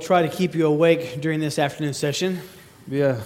[0.00, 2.40] Try to keep you awake during this afternoon session.
[2.86, 3.18] Wir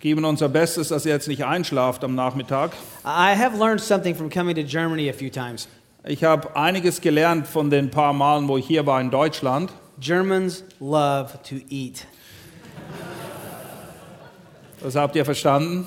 [0.00, 2.72] geben unser Bestes, dass ihr jetzt nicht einschlaft am Nachmittag.
[3.04, 5.66] I have learned something from coming to Germany a few times.
[6.04, 9.70] Ich habe einiges gelernt von den paar Malen, wo ich hier war in Deutschland.
[10.00, 12.06] Germans love to eat.
[14.80, 15.86] Das habt ihr verstanden?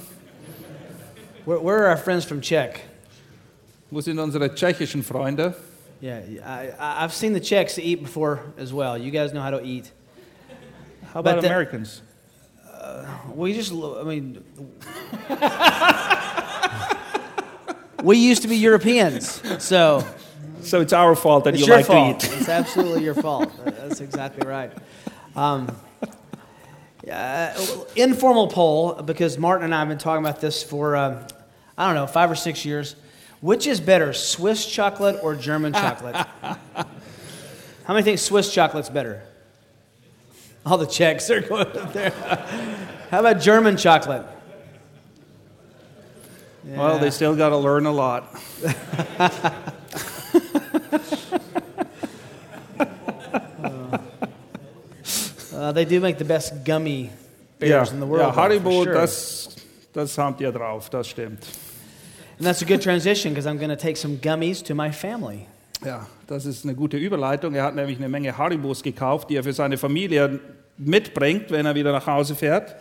[1.45, 2.81] Where, where are our friends from Czech?
[3.89, 5.53] Wo sind unsere tschechischen Freunde?
[6.02, 8.98] Yeah, I, I- I've seen the Czechs eat before as well.
[8.98, 9.92] You guys know how to eat.
[11.14, 12.02] How about But the- Americans?
[13.36, 14.44] We just, lo- I mean,
[18.04, 20.04] we used to be Europeans, so
[20.64, 22.20] So it's our fault that it's you your like fault.
[22.22, 22.34] to eat.
[22.39, 23.52] It's absolutely your fault.
[23.66, 24.72] That's exactly right.
[25.36, 25.76] Um,
[27.12, 27.54] uh,
[27.95, 31.20] informal poll, because Martin and I have been talking about this for, um,
[31.78, 32.95] I don't know, five or six years.
[33.42, 36.16] Which is better, Swiss chocolate or German chocolate?
[36.44, 36.86] How
[37.89, 39.23] many think Swiss chocolate's better?
[40.66, 42.12] All the Czechs are going up there.
[43.09, 44.26] How about German chocolate?
[46.64, 48.36] Well, they still got to learn a lot.
[55.62, 57.12] Uh, they do make the best gummy
[57.59, 58.34] bears in the world.
[58.34, 58.94] for Haribo, sure.
[58.94, 59.56] das,
[59.94, 61.45] das habt ihr drauf, das stimmt.
[62.39, 65.48] And that's a good transition because I'm going to take some gummies to my family.
[65.83, 67.55] Ja, das ist eine gute Überleitung.
[67.55, 70.39] Er hat nämlich eine Menge Haribos gekauft, die er für seine Familie
[70.77, 72.75] mitbringt, wenn er wieder nach Hause fährt.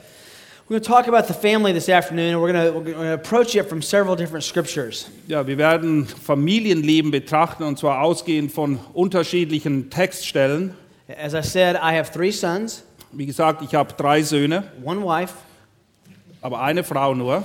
[0.68, 3.08] We're going to talk about the family this afternoon, and we're going to, we're going
[3.08, 5.10] to approach it from several different scriptures.
[5.26, 10.74] Ja, wir werden Familienleben betrachten und zwar ausgehend von unterschiedlichen Textstellen.
[11.20, 15.34] As I said, I have three sons, Wie gesagt, ich habe drei Söhne, one wife.
[16.40, 17.42] aber eine Frau nur.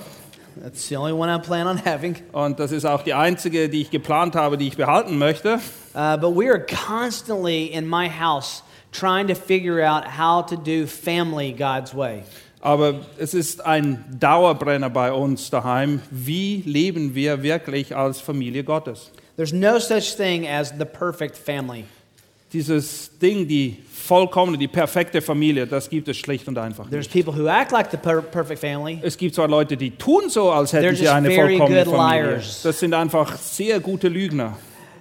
[0.62, 2.16] That's the only one I plan on having.
[2.32, 5.60] Und das ist auch die einzige, die ich geplant habe, die ich behalten möchte.
[5.94, 10.88] Uh, but we are constantly in my house trying to figure out how to do
[10.88, 12.24] family God's way.
[12.62, 16.02] Aber es ist ein Dauerbrenner bei uns daheim.
[16.10, 19.12] Wie leben wir wirklich als Familie Gottes?
[19.36, 21.86] There's no such thing as the perfect family.
[22.56, 27.26] Dieses Ding, die vollkommene, die perfekte Familie, das gibt es schlicht und einfach There's nicht.
[27.26, 28.98] people who act like the per- perfect family.
[29.02, 31.84] Es gibt zwar Leute, die tun so, als They're hätten sie just eine very vollkommene
[31.84, 32.30] good Familie.
[32.36, 32.62] liars.
[32.64, 34.58] Das sind einfach sehr gute Lügner.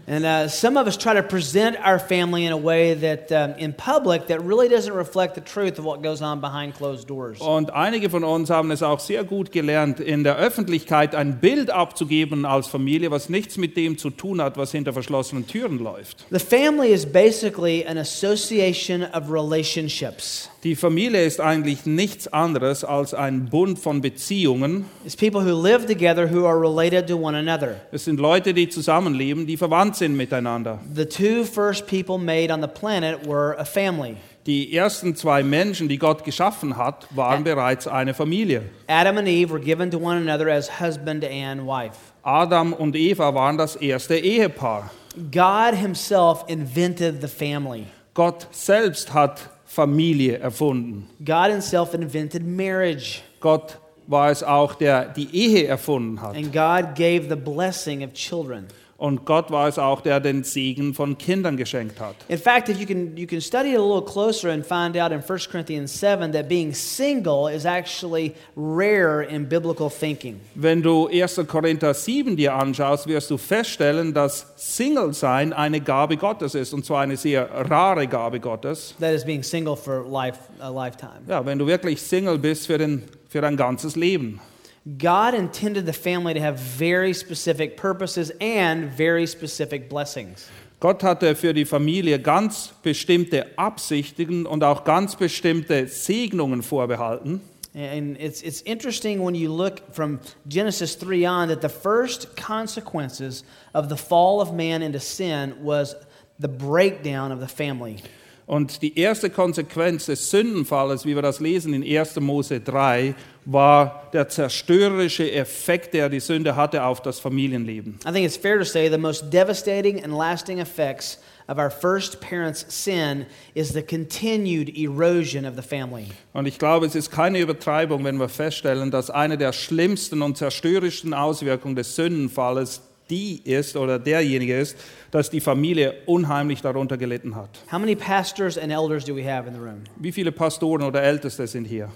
[0.07, 3.55] And uh, some of us try to present our family in a way that, um,
[3.55, 7.41] in public, that really doesn't reflect the truth of what goes on behind closed doors.
[7.41, 11.71] Und einige von uns haben es auch sehr gut gelernt, in der Öffentlichkeit ein Bild
[11.71, 16.27] abzugeben als Familie, was nichts mit dem zu tun hat, was hinter verschlossenen Türen läuft.
[16.31, 20.51] The family is basically an association of relationships.
[20.65, 24.87] Die Familie ist eigentlich nichts anderes als ein Bund von Beziehungen.
[25.05, 27.83] It's people who live together who are related to one another.
[27.93, 30.79] Es sind Leute, die zusammenleben, die verwandt sind miteinander.
[30.95, 34.17] The two first people made on the planet were a family.
[34.47, 38.63] Die ersten zwei Menschen, die Gott geschaffen hat, waren bereits eine Familie.
[38.87, 41.99] Adam and Eve were given to one another as husband and wife.
[42.23, 44.91] Adam und Eva waren das erste Ehepaar.
[45.31, 47.85] God Himself invented the family.
[48.15, 51.09] Gott selbst hat Familie erfunden.
[51.25, 53.23] God Himself invented marriage.
[53.41, 56.37] Gott war es auch, der die Ehe erfunden hat.
[56.37, 58.67] And God gave the blessing of children.
[58.97, 62.15] Und Gott war es auch, der den Segen von Kindern geschenkt hat.
[62.29, 65.11] In fact, if you can, you can study it a little closer and find out
[65.11, 70.41] in 1 Corinthians 7 that being single is actually rare in biblical thinking.
[70.55, 71.41] Wenn du 1.
[71.49, 76.73] Korinther 7 dir anschaust, wirst du feststellen, dass Single sein eine Gabe Gottes ist.
[76.73, 78.95] Und zwar eine sehr rare Gabe Gottes.
[79.01, 81.23] That is being single for life, a lifetime.
[81.27, 84.41] Ja, wenn du wirklich Single bist für, den, für dein ganzes Leben.
[84.87, 90.49] God intended the family to have very specific purposes and very specific blessings.
[90.79, 97.41] Gott hatte für die Familie ganz bestimmte Absichten und auch ganz bestimmte Segnungen vorbehalten.
[97.75, 103.43] And it's, it's interesting when you look from Genesis 3 on that the first consequences
[103.73, 105.97] of the fall of man into sin was
[106.39, 108.03] the breakdown of the family.
[108.47, 112.21] Und die erste Konsequenz des Sündenfalles, wie wir das lesen in 1.
[112.21, 113.15] Mose 3,
[113.45, 117.99] war der zerstörerische Effekt, der die Sünde hatte auf das Familienleben.
[118.07, 121.19] I think it's fair to say the most devastating and lasting effects
[121.49, 126.07] of our first parents' sin is the continued erosion of the family.
[126.33, 130.39] Und ich glaube, es ist keine Übertreibung, wenn wir feststellen, dass eine der schlimmsten und
[130.39, 134.79] zerstörerischsten Auswirkungen des Sündenfalles die ist oder derjenige ist,
[135.11, 137.51] dass die Familie unheimlich darunter gelitten hat.
[137.71, 139.83] How many pastors and elders do we have in the room?
[139.97, 141.91] Wie viele Pastoren oder Älteste sind hier?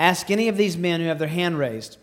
[0.00, 1.98] Ask any of these men who have their hand raised,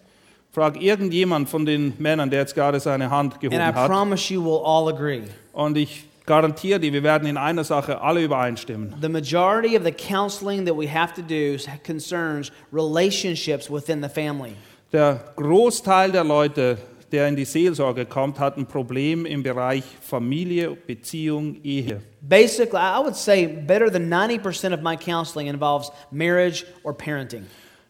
[0.51, 3.87] Frag irgendjemand von den Männern, der jetzt gerade seine Hand and I gehoben hat.
[3.89, 5.23] promise you will all agree.
[5.51, 8.93] Und ich garantiere dir, wir werden in einer Sache alle übereinstimmen.
[9.01, 14.53] The majority of the counseling that we have to do concerns relationships within the family.
[14.93, 16.77] Der Großteil der Leute,
[17.11, 22.01] der in die Seelsorge kommt, hat ein Problem im Bereich Familie, Beziehung, Ehe.
[22.21, 27.43] Basically, I would say better than 90% of my counseling involves marriage or parenting.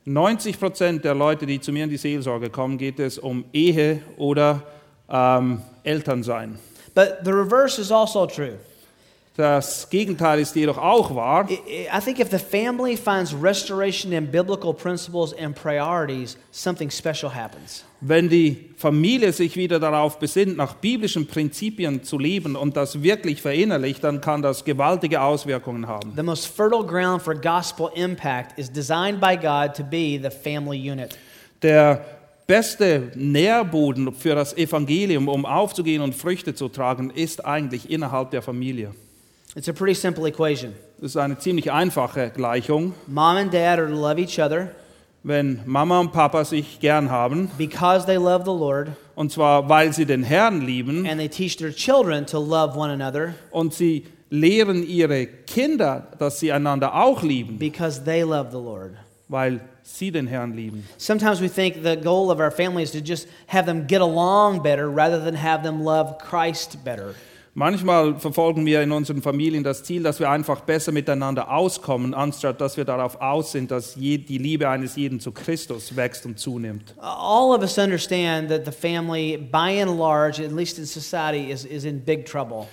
[0.07, 4.01] 90 Prozent der Leute, die zu mir in die Seelsorge kommen, geht es um Ehe
[4.15, 4.63] oder
[5.09, 6.57] ähm, Elternsein.
[6.95, 8.57] But the reverse is also true.
[9.37, 11.47] Das Gegenteil ist jedoch auch wahr.
[11.47, 17.85] I- think if the family finds restoration in biblical principles and priorities, something special happens.
[18.01, 23.39] Wenn die Familie sich wieder darauf besinnt, nach biblischen Prinzipien zu leben und das wirklich
[23.43, 26.13] verinnerlicht, dann kann das gewaltige Auswirkungen haben.
[26.15, 30.79] The most fertile ground for gospel impact is designed by God to be the family
[30.91, 31.15] unit.
[31.61, 32.03] Der
[32.47, 38.41] beste Nährboden für das Evangelium, um aufzugehen und Früchte zu tragen, ist eigentlich innerhalb der
[38.41, 38.95] Familie.
[39.57, 40.75] It's a pretty simple equation.
[41.01, 42.93] Das ist eine ziemlich einfache Gleichung.
[43.07, 44.69] Mom and dad are to love each other
[45.23, 49.91] Wenn Mama und Papa sich gern haben, because they love the Lord, und zwar weil
[49.93, 54.05] sie den Herrn lieben and they teach their children to love one another und sie
[54.29, 58.91] lehren ihre Kinder, dass sie einander auch lieben, because they love the Lord.
[59.27, 60.87] weil sie den Herrn lieben.
[60.99, 64.61] Sometimes we think the goal of our family is to just have them get along
[64.61, 67.15] better rather than have them love Christ better.
[67.59, 72.61] Manchmal verfolgen wir in unseren Familien das Ziel, dass wir einfach besser miteinander auskommen, anstatt
[72.61, 76.93] dass wir darauf aus sind, dass die Liebe eines jeden zu Christus wächst und zunimmt.
[76.99, 81.65] All of us understand that the family, by and large, at least in society, is,
[81.65, 82.67] is in big trouble.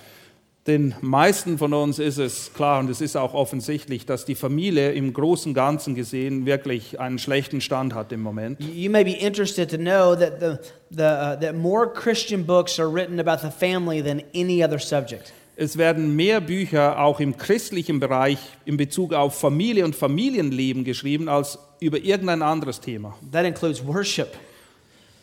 [0.67, 4.93] Den meisten von uns ist es klar und es ist auch offensichtlich, dass die Familie
[4.93, 8.59] im großen Ganzen gesehen wirklich einen schlechten Stand hat im Moment.
[8.59, 10.57] You you may be interested to know that, the,
[10.89, 15.33] the, uh, that more Christian books are written about the family than any other subject.
[15.55, 21.29] Es werden mehr Bücher auch im christlichen Bereich in Bezug auf Familie und Familienleben geschrieben
[21.29, 23.15] als über irgendein anderes Thema.
[23.31, 24.29] That includes worship,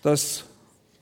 [0.02, 0.44] Das,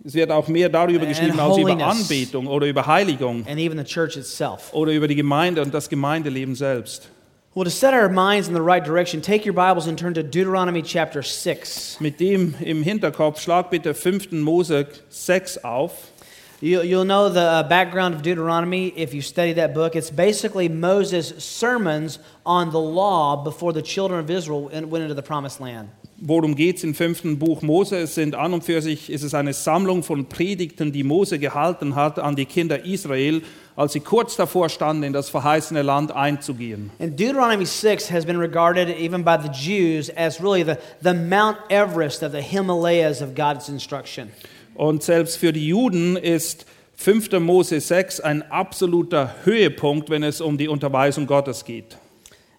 [0.04, 1.84] es wird auch mehr darüber geschrieben als über.
[1.84, 4.72] Anbetung oder über Heiligung and even the church itself.
[4.72, 7.08] oder über die Gemeinde und das Gemeindeleben selbst.
[7.52, 10.22] Well, to set our minds in the right direction, take your Bibles and turn to
[10.22, 11.96] Deuteronomy chapter 6.
[11.98, 14.30] Mit dem im Hinterkopf schlag bitte 5.
[14.30, 16.12] Mose 6 auf.
[16.60, 19.96] You, you'll know the uh, background of Deuteronomy if you study that book.
[19.96, 25.22] It's basically Moses' sermons on the law before the children of Israel went into the
[25.22, 25.88] promised land.
[26.22, 27.96] Worum geht es im fünften Buch Mose?
[27.96, 31.94] Es sind an und für sich ist es eine Sammlung von Predigten, die Mose gehalten
[31.94, 33.40] hat an die Kinder Israel,
[33.74, 36.90] als sie kurz davor standen, in das verheißene Land einzugehen.
[36.98, 41.56] And Deuteronomy 6 has been regarded, even by the Jews, as really the, the Mount
[41.70, 44.28] Everest of the Himalayas of God's instruction.
[44.74, 46.66] Und selbst für die Juden ist
[46.96, 47.32] 5.
[47.40, 51.96] Mose 6 ein absoluter Höhepunkt, wenn es um die Unterweisung Gottes geht.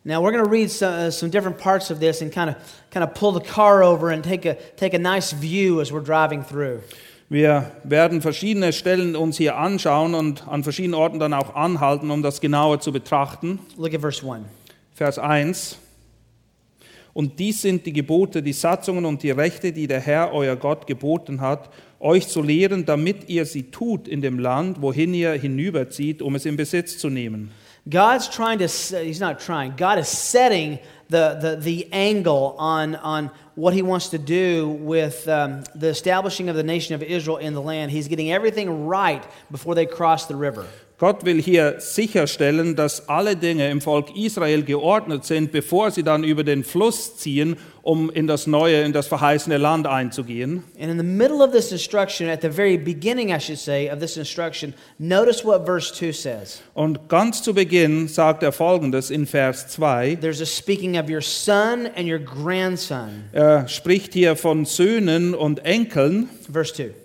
[0.04, 2.56] Now we're going to read some, uh, some different parts of this and kind of
[2.90, 6.04] kind of pull the car over and take a take a nice view as we're
[6.04, 6.82] driving through.
[7.30, 12.24] Wir werden verschiedene Stellen uns hier anschauen und an verschiedenen Orten dann auch anhalten, um
[12.24, 13.60] das genauer zu betrachten.
[13.78, 14.44] Look at verse 1.
[14.96, 15.78] Vers 1.
[17.14, 20.88] Und dies sind die Gebote, die Satzungen und die Rechte, die der Herr, euer Gott,
[20.88, 26.22] geboten hat, euch zu lehren, damit ihr sie tut in dem Land, wohin ihr hinüberzieht,
[26.22, 27.52] um es in Besitz zu nehmen.
[27.92, 30.80] God's trying to, he's not trying, God is setting
[31.10, 36.48] the, the, the angle on, on what he wants to do with um, the establishing
[36.48, 37.92] of the nation of Israel in the land.
[37.92, 40.66] He's getting everything right before they cross the river.
[41.02, 46.24] Gott will hier sicherstellen, dass alle Dinge im Volk Israel geordnet sind, bevor sie dann
[46.24, 50.64] über den Fluss ziehen, um in das neue, in das verheißene Land einzugehen.
[50.80, 53.98] And in the middle of this instruction, at the very beginning, I should say, of
[53.98, 56.62] this instruction, notice what verse 2 says.
[56.76, 60.18] Und ganz zu Beginn sagt er folgendes in Vers 2.
[60.22, 63.24] There's a speaking of your son and your grandson.
[63.32, 66.30] Er spricht hier von Söhnen und Enkeln.
[66.54, 67.01] Verse 2.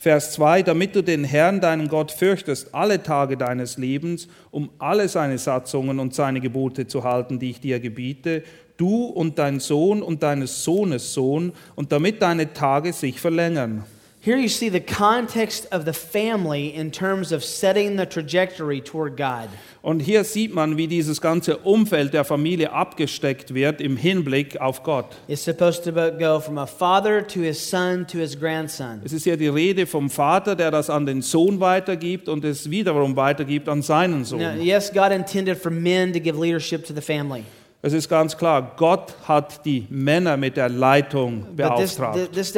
[0.00, 5.08] Vers 2, damit du den Herrn, deinen Gott, fürchtest alle Tage deines Lebens, um alle
[5.08, 8.44] seine Satzungen und seine Gebote zu halten, die ich dir gebiete,
[8.76, 13.84] du und dein Sohn und deines Sohnes Sohn, und damit deine Tage sich verlängern.
[14.28, 19.16] Here you see the context of the family in terms of setting the trajectory toward
[19.16, 19.48] God.
[19.80, 24.82] Und hier sieht man, wie dieses ganze Umfeld der Familie abgesteckt wird im Hinblick auf
[24.82, 25.16] Gott.
[25.28, 29.00] It's supposed to go from a father to his son to his grandson.
[29.02, 32.68] Es ist hier die Rede vom Vater, der das an den Sohn weitergibt und es
[32.68, 34.60] wiederum weitergibt an seinen Now, Sohn.
[34.60, 37.44] yes, God intended for men to give leadership to the family.
[37.80, 42.32] Es ist ganz klar, Gott hat die Männer mit der Leitung this, beauftragt.
[42.32, 42.50] this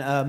[0.00, 0.24] uh,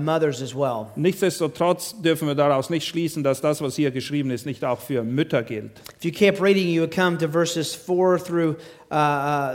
[0.52, 0.88] well.
[0.96, 5.04] Nichtsdestotrotz dürfen wir daraus nicht schließen, dass das, was hier geschrieben ist, nicht auch für
[5.04, 5.70] Mütter gilt.
[5.96, 8.56] If you kept reading, you would come to verses 4 through
[8.90, 8.94] uh,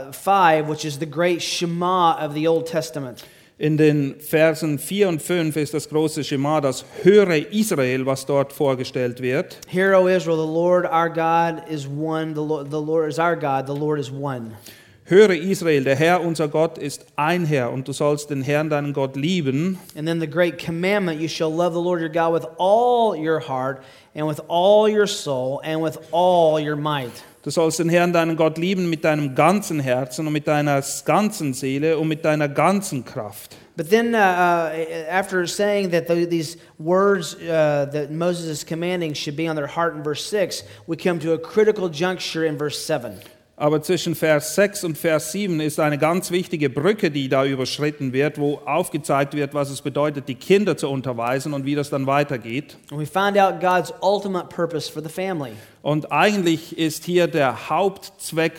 [0.08, 3.22] uh, 5, which is the great Shema of the Old Testament.
[3.60, 8.52] In den Versen 4 und 5 ist das große Schema, das Höre Israel, was dort
[8.52, 9.58] vorgestellt wird.
[9.66, 12.34] Hear, O Israel, the Lord our God is one.
[12.36, 13.66] The Lord, the Lord is our God.
[13.66, 14.52] The Lord is one.
[15.06, 18.92] Höre Israel, der Herr unser Gott ist ein Herr und du sollst den Herrn deinen
[18.92, 19.80] Gott lieben.
[19.96, 23.40] And then the great commandment you shall love the Lord your God with all your
[23.40, 23.82] heart,
[24.14, 27.24] and with all your soul, and with all your might.
[27.42, 31.54] Du sollst den Herrn deinen Gott lieben mit deinem ganzen Herzen und mit deiner ganzen
[31.54, 33.56] Seele und mit deiner ganzen Kraft.
[33.76, 39.14] But then, uh, uh, after saying that the, these words uh, that Moses is commanding
[39.14, 42.58] should be on their heart in verse 6, we come to a critical juncture in
[42.58, 43.20] verse 7.
[43.60, 48.12] Aber zwischen Vers 6 und Vers 7 ist eine ganz wichtige Brücke, die da überschritten
[48.12, 52.06] wird, wo aufgezeigt wird, was es bedeutet, die Kinder zu unterweisen und wie das dann
[52.06, 52.76] weitergeht.
[52.92, 55.50] And we find out God's ultimate purpose for the family.
[55.82, 58.52] Und eigentlich ist hier der Hauptzweck,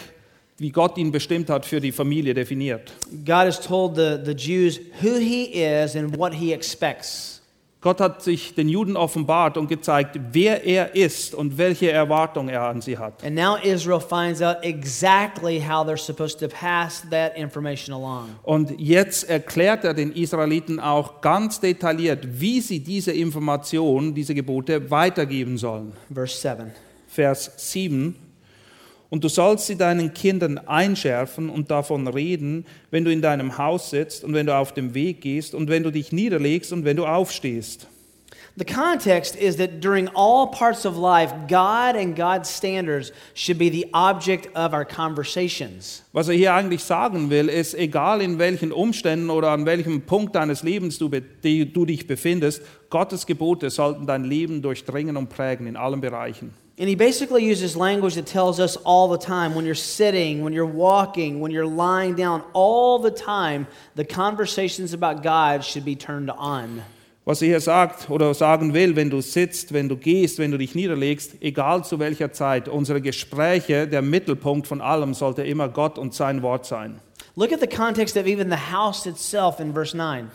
[0.57, 2.91] wie Gott ihn bestimmt hat, für die Familie definiert.
[3.25, 7.38] God has told the, the Jews who He is and what He expects.
[7.81, 12.63] Gott hat sich den Juden offenbart und gezeigt, wer er ist und welche Erwartung er
[12.63, 13.23] an sie hat.
[13.23, 18.31] And now Israel finds out exactly how they're supposed to pass that information along.
[18.43, 24.91] Und jetzt erklärt er den Israeliten auch ganz detailliert, wie sie diese Information, diese Gebote
[24.91, 25.93] weitergeben sollen.
[26.13, 26.71] Verse 7.
[27.07, 28.28] Vers 7.
[29.09, 33.89] Und du sollst sie deinen Kindern einschärfen und davon reden, wenn du in deinem Haus
[33.89, 36.97] sitzt und wenn du auf dem Weg gehst und wenn du dich niederlegst und wenn
[36.97, 37.87] du aufstehst.
[38.55, 43.69] The context is that during all parts of life, God and God's standards should be
[43.69, 46.03] the object of our conversations.
[46.11, 50.35] Was er hier eigentlich sagen will, ist, egal in welchen Umständen oder an welchem Punkt
[50.35, 55.77] deines Lebens du, du dich befindest, Gottes Gebote sollten dein Leben durchdringen und prägen in
[55.77, 56.53] allen Bereichen.
[56.79, 60.53] And he basically uses language that tells us all the time when you're sitting, when
[60.53, 65.97] you're walking, when you're lying down, all the time, the conversations about God should be
[65.97, 66.83] turned on.
[67.25, 70.57] Was er hier sagt oder sagen will, wenn du sitzt, wenn du gehst, wenn du
[70.57, 75.99] dich niederlegst, egal zu welcher Zeit, unsere Gespräche, der Mittelpunkt von allem sollte immer Gott
[75.99, 77.01] und sein Wort sein.
[77.35, 80.31] Look at the context of even the house itself in verse 9.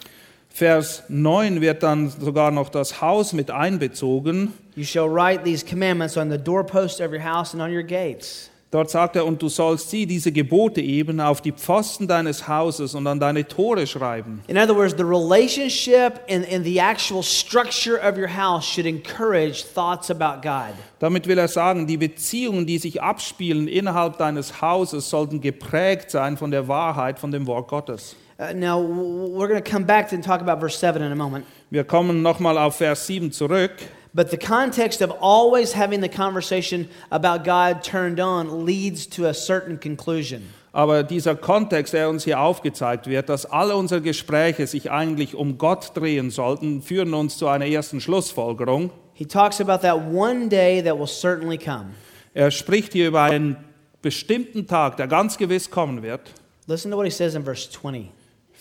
[0.56, 4.52] Vers 9 wird dann sogar noch das Haus mit einbezogen.
[4.76, 8.50] You shall write these commandments on the doorposts of your house and on your gates.
[8.70, 12.94] Dort sagt er, und du sollst sie, diese Gebote eben, auf die Pfosten deines Hauses
[12.94, 14.44] und an deine Tore schreiben.
[14.46, 19.64] In other words, the relationship and, and the actual structure of your house should encourage
[19.74, 20.74] thoughts about God.
[21.00, 26.36] Damit will er sagen, die Beziehungen, die sich abspielen innerhalb deines Hauses, sollten geprägt sein
[26.36, 28.14] von der Wahrheit, von dem Wort Gottes.
[28.36, 31.46] Uh, now, we're going to come back and talk about verse 7 in a moment.
[31.70, 33.70] Wir kommen nochmal auf Vers 7 zurück.
[34.12, 39.34] But the context of always having the conversation about God turned on leads to a
[39.34, 40.42] certain conclusion.
[40.72, 45.56] Aber dieser Kontext, der uns hier aufgezeigt wird, dass alle unsere Gespräche sich eigentlich um
[45.56, 48.90] Gott drehen sollten, führen uns zu einer ersten Schlussfolgerung.
[49.12, 51.94] He talks about that one day that will certainly come.
[52.34, 53.56] Er spricht hier über einen
[54.02, 56.32] bestimmten Tag, der ganz gewiss kommen wird.
[56.66, 58.10] Listen to what he says in verse 20.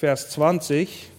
[0.03, 1.09] Vers 20.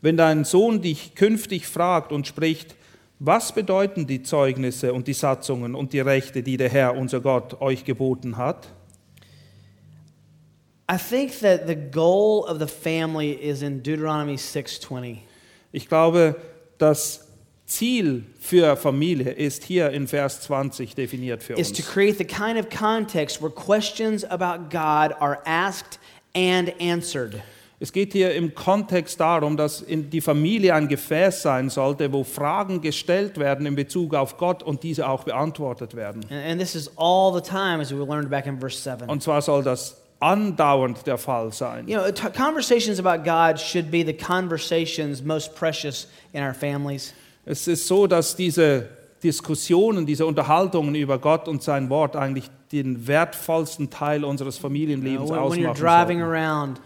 [0.00, 2.74] Wenn dein Sohn dich künftig fragt und spricht,
[3.18, 7.60] was bedeuten die Zeugnisse und die Satzungen und die Rechte, die der Herr, unser Gott,
[7.60, 8.68] euch geboten hat?
[10.90, 15.18] I think that the goal of the family is in Deuteronomy 6:20.
[15.72, 16.36] Ich glaube,
[16.78, 17.26] das
[17.66, 21.92] Ziel für Familie ist hier in Vers 20 definiert für Is to uns.
[21.92, 25.98] create the kind of context where questions about God are asked
[26.36, 27.42] and answered.
[27.78, 32.24] Es geht hier im Kontext darum, dass in die Familie ein Gefäß sein sollte, wo
[32.24, 36.24] Fragen gestellt werden in Bezug auf Gott und diese auch beantwortet werden.
[36.30, 39.10] And, and this is all the time, as we learned back in verse 7.
[39.10, 41.86] Und zwar soll das andauernd der Fall sein.
[41.86, 47.12] You know, conversations about God should be the conversations most precious in our families.
[47.44, 48.88] Es ist so, dass diese
[49.22, 55.30] Diskussionen, diese Unterhaltungen über Gott und sein Wort eigentlich den wertvollsten Teil unseres You Familienlebens
[55.30, 56.22] know, when, when you're ausmachen.
[56.22, 56.80] around,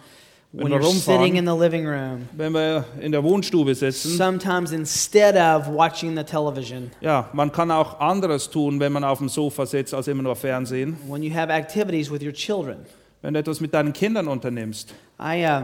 [0.53, 3.75] wenn when wir you're sitting in rumfahren, the living room, wenn wir in der Wohnstube
[3.75, 4.17] sitzen.
[4.17, 9.19] sometimes instead of watching the television, Ja, man kann auch anderes tun, wenn man auf
[9.19, 10.97] dem Sofa sitzt, als immer nur Fernsehen.
[11.09, 12.79] when you have activities with your children.
[13.23, 14.95] Wenn du etwas mit deinen Kindern unternimmst.
[15.23, 15.63] I, uh,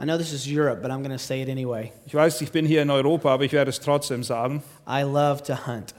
[0.00, 1.92] I know this is Europe, but I'm going to say it anyway.
[2.06, 4.62] Ich weiß, ich bin hier in Europa, aber ich werde es trotzdem sagen.
[4.88, 5.94] I love to hunt.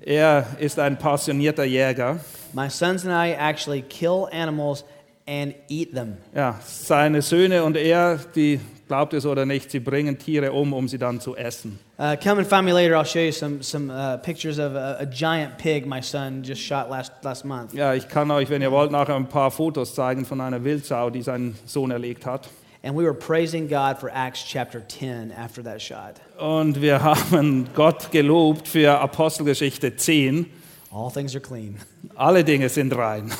[0.00, 2.20] Er ist ein passionierter Jäger.
[2.52, 4.84] My sons and I actually kill animals
[5.26, 6.18] and eat them.
[6.32, 10.86] Ja, seine Söhne und er, die glaubt es oder nicht, sie bringen Tiere um, um
[10.86, 11.80] sie dann zu essen.
[11.98, 12.94] Uh, come and find me later.
[12.94, 16.62] I'll show you some, some uh, pictures of a, a giant pig my son just
[16.62, 17.74] shot last, last month.
[17.74, 21.10] Ja, ich kann euch, wenn ihr wollt, nachher ein paar Fotos zeigen von einer Wildsau,
[21.10, 22.48] die sein Sohn erlegt hat.
[22.84, 26.20] And we were praising God for Acts chapter 10 after that shot.
[26.36, 30.46] Und wir haben Gott gelobt für Apostelgeschichte 10.
[30.90, 31.76] All things are clean.
[32.16, 33.32] Alle Dinge sind rein.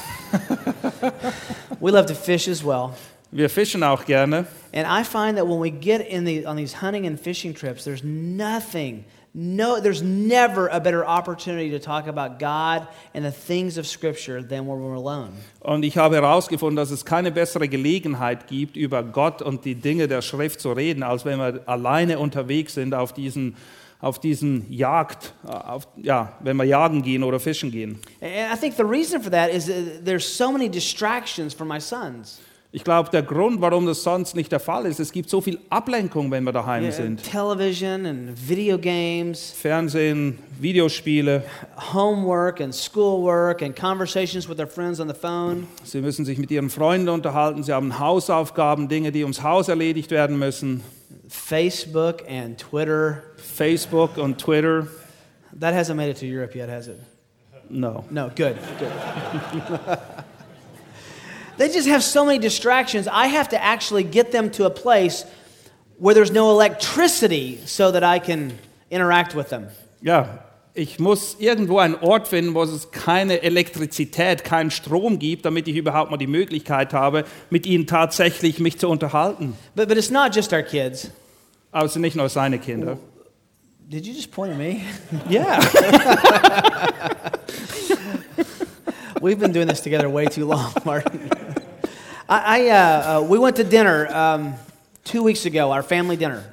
[1.80, 2.94] We love to fish as well.
[3.32, 4.46] Wir fischen auch gerne.
[4.72, 7.82] And I find that when we get in the, on these hunting and fishing trips,
[7.82, 9.04] there's nothing,
[9.34, 14.42] no, there's never a better opportunity to talk about God and the things of Scripture
[14.42, 15.32] than when we're alone.
[15.60, 20.06] Und ich habe herausgefunden, dass es keine bessere Gelegenheit gibt, über Gott und die Dinge
[20.06, 23.56] der Schrift zu reden, als wenn wir alleine unterwegs sind auf diesen,
[24.02, 28.00] auf diesen Jagd, äh, auf, ja, wenn wir jagen gehen oder fischen gehen.
[28.20, 31.80] And I think the reason for that is that there's so many distractions for my
[31.80, 32.40] sons.
[32.74, 35.58] Ich glaube, der Grund, warum das sonst nicht der Fall ist, es gibt so viel
[35.68, 37.22] Ablenkung, wenn wir daheim Yeah, sind.
[37.22, 41.42] television and video games, Fernsehen, Videospiele.
[41.92, 45.66] homework and schoolwork and conversations with their friends on the phone.
[45.84, 47.62] Sie müssen sich mit ihren Freunden unterhalten.
[47.62, 50.82] Sie haben Hausaufgaben, Dinge, die ums Haus erledigt werden müssen.
[51.28, 53.22] Facebook and Twitter.
[53.36, 54.86] Facebook und Twitter.
[55.60, 56.96] That hasn't made it to Europe yet, has it?
[57.68, 58.04] No.
[58.10, 58.88] No, good, good.
[61.58, 63.06] they just have so many distractions.
[63.08, 65.24] I have to actually get them to a place
[65.98, 68.58] where there's no electricity so that I can
[68.90, 69.68] interact with them.
[70.00, 70.40] Ja,
[70.74, 75.76] ich muss irgendwo einen Ort finden, wo es keine Elektrizität, keinen Strom gibt, damit ich
[75.76, 79.54] überhaupt mal die Möglichkeit habe, mit ihnen tatsächlich mich zu unterhalten.
[79.74, 81.10] But, but it's not just our kids.
[81.70, 82.98] Aber es sind nicht nur seine Kinder.
[83.88, 84.82] Did you just point at me?
[85.28, 85.60] Yeah.
[89.20, 91.30] We've been doing this together way too long, Martin.
[92.32, 94.54] I, I uh, uh, we went to dinner um,
[95.04, 96.44] two weeks ago, our family dinner.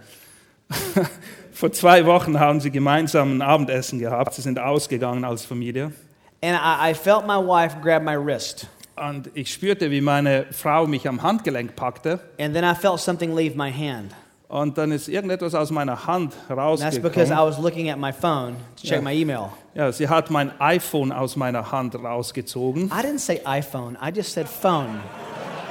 [1.54, 4.34] Vor zwei Wochen haben sie gemeinsam ein Abendessen gehabt.
[4.34, 5.94] Sie sind ausgegangen als Familie.
[6.42, 8.68] And I, I felt my wife grab my wrist.
[8.98, 12.20] Und ich spürte, wie meine Frau mich am Handgelenk packte.
[12.38, 14.14] And then I felt something leave my hand.
[14.50, 17.48] Und dann ist irgendetwas aus meiner Hand And that's because I rausgekommen.
[17.48, 19.02] was looking at my phone to check Yeah.
[19.02, 19.50] my email.
[19.76, 22.86] Ja, sie hat mein iPhone aus meiner Hand rausgezogen.
[22.88, 25.00] I didn't say iPhone, I just said phone.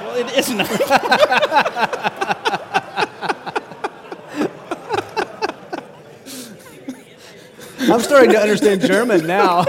[0.09, 0.59] Well, it isn't.
[7.81, 9.65] I'm starting to understand German now.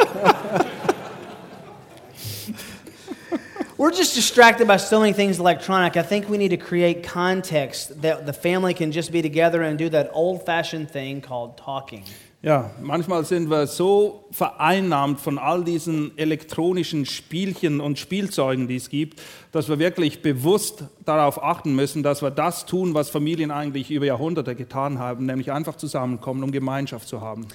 [3.77, 5.99] We're just distracted by so many things electronic.
[5.99, 9.79] I think we need to create context that the family can just be together and
[9.79, 12.05] do that old fashioned thing called talking.
[12.43, 18.89] Ja, manchmal sind wir so vereinnahmt von all diesen elektronischen Spielchen und Spielzeugen, die es
[18.89, 19.21] gibt,
[19.53, 24.07] dass wir wirklich bewusst darauf achten müssen, dass wir das tun, was Familien eigentlich über
[24.07, 27.47] Jahrhunderte getan haben, nämlich einfach zusammenkommen, um Gemeinschaft zu haben.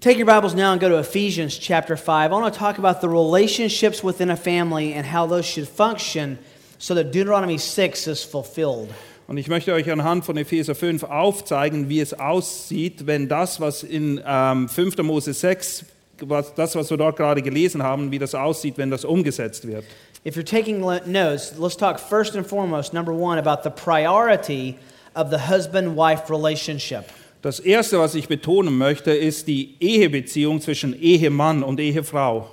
[0.00, 2.08] Take your Bibles now and go to Ephesians chapter 5.
[2.08, 6.40] I want to talk about the relationships within a family and how those should function
[6.76, 8.92] so that Deuteronomy 6 is fulfilled.
[9.26, 13.82] Und ich möchte euch anhand von Epheser 5 aufzeigen, wie es aussieht, wenn das, was
[13.82, 14.98] in ähm, 5.
[14.98, 15.84] Mose 6,
[16.20, 19.84] was, das, was wir dort gerade gelesen haben, wie das aussieht, wenn das umgesetzt wird.
[20.24, 24.76] If you're taking notes, let's talk first and foremost, number one, about the priority
[25.14, 27.04] of the husband wife relationship.
[27.42, 32.48] Das Erste, was ich betonen möchte, ist die Ehebeziehung zwischen Ehemann und Ehefrau.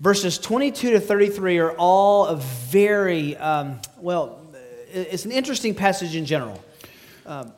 [0.00, 2.36] Verses 22 to 33 are all
[2.70, 4.36] very, um, well,
[4.94, 6.58] it's an interesting passage in general.
[7.26, 7.52] Um,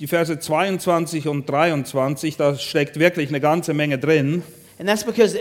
[0.00, 4.42] Die Verse 22 und 23, da steckt wirklich eine ganze Menge drin.
[4.78, 5.36] And that's because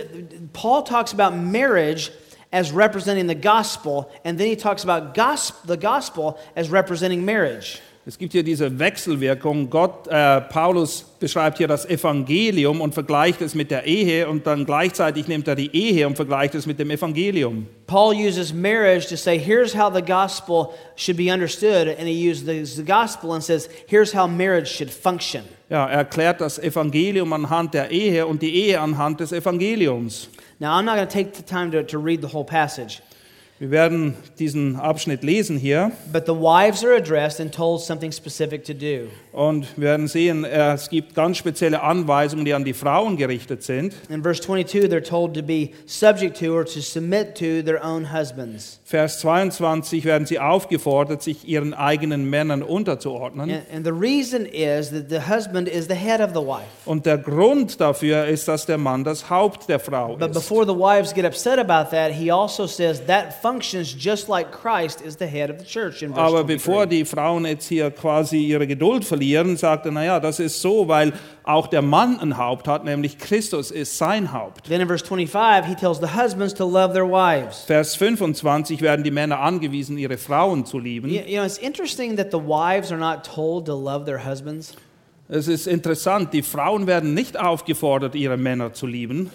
[0.54, 2.12] Paul talks about marriage
[2.51, 7.82] as representing the gospel, and then he talks about gos- the gospel as representing marriage.
[8.12, 9.69] Es gibt hier diese Wechselwirkung.
[9.69, 14.65] Gott, äh, Paulus beschreibt hier das Evangelium und vergleicht es mit der Ehe und dann
[14.65, 17.67] gleichzeitig nimmt er die Ehe und vergleicht es mit dem Evangelium.
[17.88, 22.76] Paul uses marriage to say, here's how the gospel should be understood, and he uses
[22.76, 25.43] the, gospel and says, here's how marriage should function.
[25.69, 30.28] Ja, er erklärt das Evangelium anhand der Ehe und die Ehe anhand des Evangeliums.
[30.60, 33.02] Now, I'm not going to take the time to, to read the whole passage,
[33.62, 38.65] Wir werden diesen Abschnitt lesen hier but the wives are addressed and told something specific
[38.65, 39.08] to do.
[39.34, 43.93] und wir werden sehen, es gibt ganz spezielle Anweisungen, die an die Frauen gerichtet sind.
[44.10, 48.12] In verse 22, they're told to be subject to or to submit to their own
[48.12, 48.80] husbands.
[48.84, 53.52] Vers 22 werden sie aufgefordert, sich ihren eigenen Männern unterzuordnen.
[53.52, 56.65] And, and the reason is that the husband is the head of the wife.
[56.86, 60.34] Und der Grund dafür ist, dass der Mann das Haupt der Frau But ist.
[60.34, 65.02] before the wives get upset about that, he also says that functions just like Christ
[65.02, 66.58] is the head of the church in verse Aber 23.
[66.58, 70.88] bevor die Frauen jetzt hier quasi ihre Geduld verlieren, sagt er, naja, das ist so,
[70.88, 74.68] weil auch der Mann ein Haupt hat, nämlich Christus ist sein Haupt.
[74.68, 77.64] Then in verse 25, he tells the husbands to love their wives.
[77.66, 81.10] Vers 25 werden die Männer angewiesen, ihre Frauen zu lieben.
[81.10, 84.74] You, you know, it's interesting that the wives are not told to love their husbands.
[85.34, 89.30] Es ist interessant, die Frauen werden nicht aufgefordert, ihre Männer zu lieben.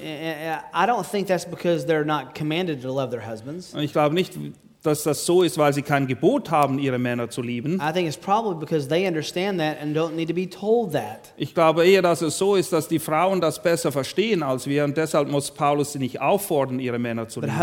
[3.11, 3.73] Their husbands.
[3.73, 4.35] Und Ich glaube nicht,
[4.83, 7.81] dass das so ist, weil sie kein Gebot haben, ihre Männer zu lieben.
[7.81, 11.33] I think it's probably because they understand that and don't need to be told that.
[11.39, 14.85] Ich glaube eher, dass es so ist, dass die Frauen das besser verstehen als wir
[14.85, 17.55] und deshalb muss Paulus sie nicht auffordern, ihre Männer zu lieben.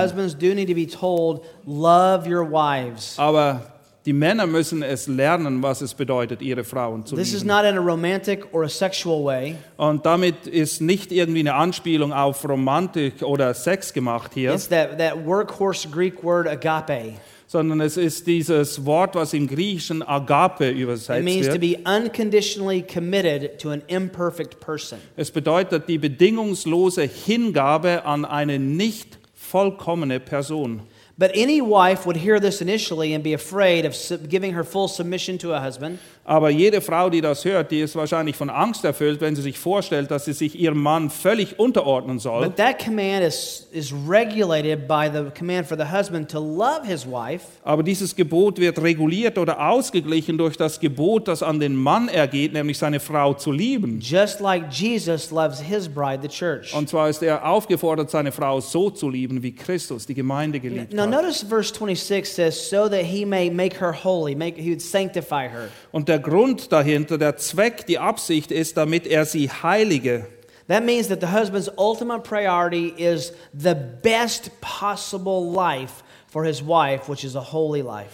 [3.18, 3.73] Aber
[4.06, 7.48] die Männer müssen es lernen, was es bedeutet, ihre Frauen zu This is lieben.
[7.56, 9.56] not in a romantic or a sexual way.
[9.78, 14.98] Und damit ist nicht irgendwie eine Anspielung auf Romantik oder Sex gemacht hier, It's that,
[14.98, 17.14] that workhorse Greek word agape.
[17.48, 21.62] sondern es ist dieses Wort, was im Griechischen Agape It übersetzt means to wird.
[21.62, 24.98] be unconditionally committed to an imperfect person.
[25.16, 30.82] Es bedeutet die bedingungslose Hingabe an eine nicht vollkommene Person.
[31.18, 33.96] But any wife would hear this initially and be afraid of
[34.30, 36.00] giving her full submission to a husband.
[36.26, 39.60] Aber jede Frau, die das hört, die ist wahrscheinlich von Angst erfüllt, wenn sie sich
[39.60, 42.46] vorstellt, dass sie sich ihrem Mann völlig unterordnen soll.
[42.46, 47.06] But that command is, is regulated by the command for the husband to love his
[47.06, 52.08] wife Aber dieses Gebot wird reguliert oder ausgeglichen durch das Gebot, das an den Mann
[52.08, 54.00] ergeht, nämlich seine Frau zu lieben.
[54.00, 56.74] just like Jesus loves his bride, the church.
[56.74, 60.94] Und zwar ist er aufgefordert, seine Frau so zu lieben, wie Christus die Gemeinde geliebt
[60.94, 61.12] Now hat.
[61.12, 65.50] notice verse 26 says, so that he may make her holy, make, he would sanctify
[65.50, 65.68] her.
[65.92, 70.28] Und der Grund dahinter, der Zweck, die Absicht ist, damit er sie heilige.
[70.68, 77.10] That means that the husband's ultimate priority is the best possible life for his wife,
[77.10, 78.12] which is a holy life.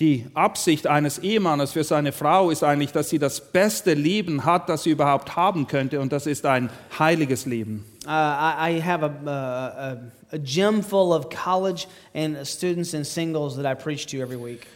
[0.00, 4.70] Die Absicht eines Ehemannes für seine Frau ist eigentlich, dass sie das beste Leben hat,
[4.70, 7.84] das sie überhaupt haben könnte, und das ist ein heiliges Leben.
[8.06, 9.96] Uh, I, I have a, uh, a,
[10.32, 14.66] a gym full of college and students and singles that I preach to every week.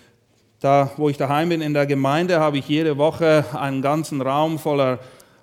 [0.60, 4.58] Da, wo ich daheim bin in der Gemeinde, habe ich jede Woche einen ganzen Raum
[4.58, 4.98] voller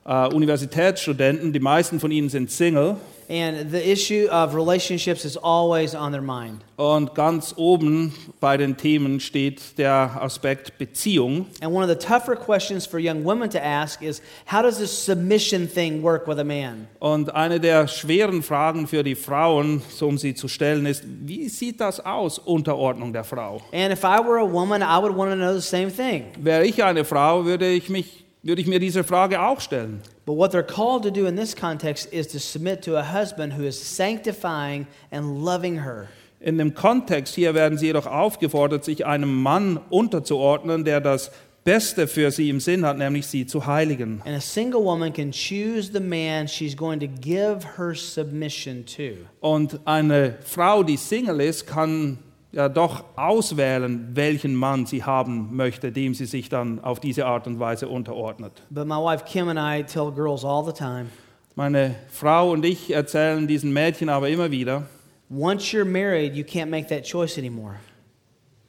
[0.06, 1.54] äh, Universitätsstudenten.
[1.54, 2.98] Die meisten von ihnen sind Single.
[3.30, 6.62] And the issue of relationships is always on their mind.
[6.76, 11.46] Und ganz oben bei den Themen steht der Aspekt Beziehung.
[11.62, 14.92] And one of the tougher questions for young women to ask is how does this
[14.92, 16.88] submission thing work with a man?
[17.00, 21.48] Und eine der schweren Fragen für die Frauen, so um sie zu stellen, ist, wie
[21.48, 23.62] sieht das aus, Unterordnung der Frau?
[23.72, 26.26] And if I were a woman, I would want to know the same thing.
[26.40, 30.02] Wäre ich eine Frau, würde ich, mich, würde ich mir diese Frage auch stellen.
[30.26, 33.58] But what they're called to do in this context is to submit to a husband
[33.58, 36.08] who is sanctifying and loving her.
[36.40, 41.32] In dem Kontext hier werden sie jedoch aufgefordert, sich einem Mann unterzuordnen, der das
[41.64, 44.22] Beste für sie im Sinn hat, nämlich sie zu heiligen.
[44.26, 49.26] And a single woman can choose the man she's going to give her submission to.
[49.40, 52.18] Und eine Frau, die Single ist, kann
[52.54, 57.46] ja doch auswählen, welchen Mann sie haben möchte, dem sie sich dann auf diese Art
[57.48, 58.62] und Weise unterordnet.
[58.70, 61.08] But my wife Kim and I tell girls all the time
[61.56, 64.84] Meine Frau und ich erzählen diesen Mädchen aber immer wieder,
[65.30, 67.76] once you're married, you can't make that choice anymore.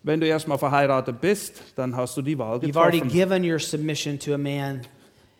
[0.03, 3.19] wenn du erstmal verheiratet bist, dann hast du die Wahl You've already getroffen.
[3.41, 4.81] given your submission to a man,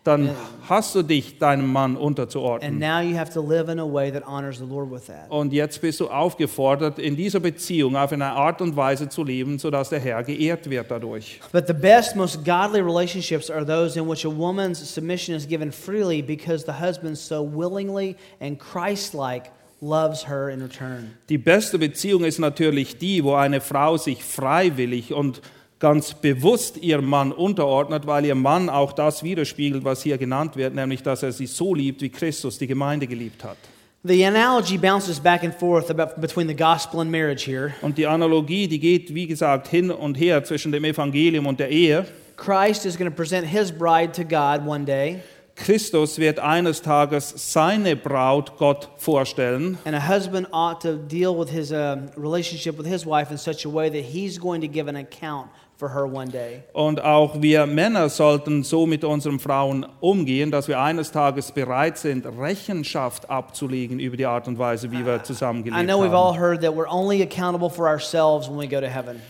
[0.05, 0.29] Dann
[0.69, 2.77] hast du dich deinem Mann and unterzuordnen.
[2.77, 5.29] now you have to live in a way that honors the Lord with that.
[5.29, 9.57] Und jetzt bist du aufgefordert, in dieser Beziehung auf eine Art und Weise zu leben,
[9.57, 11.39] sodass der Herr geehrt wird dadurch.
[11.51, 15.71] But the best, most godly relationships are those in which a woman's submission is given
[15.71, 19.49] freely because the husband so willingly and Christ like
[19.81, 21.17] loves her in return.
[21.29, 25.41] Die beste Beziehung ist natürlich die, wo eine Frau sich freiwillig und
[25.79, 30.73] ganz bewusst ihrem Mann unterordnet, weil ihr Mann auch das widerspiegelt, was hier genannt wird,
[30.73, 33.57] nämlich dass er sie so liebt, wie Christus die Gemeinde geliebt hat.
[34.03, 37.73] The analogy bounces back and forth about, between the gospel and marriage here.
[37.81, 41.69] Und die Analogie, die geht, wie gesagt, hin und her zwischen dem Evangelium und der
[41.69, 42.05] Ehe.
[42.37, 45.21] Christ is going to present his bride to God one day,
[45.55, 49.77] Christus wird eines Tages seine Braut Gott vorstellen.
[49.85, 53.65] And a husband ought to deal with his um, relationship with his wife in such
[53.65, 56.63] a way that he's going to give an account for her one day.
[56.73, 61.97] Und auch wir Männer sollten so mit unseren Frauen umgehen, dass wir eines Tages bereit
[61.97, 66.33] sind, Rechenschaft abzulegen über die Art und Weise, wie wir I zusammengelebt know we've all
[66.33, 66.39] haben.
[66.39, 69.21] heard that we're only accountable for ourselves when we go to heaven.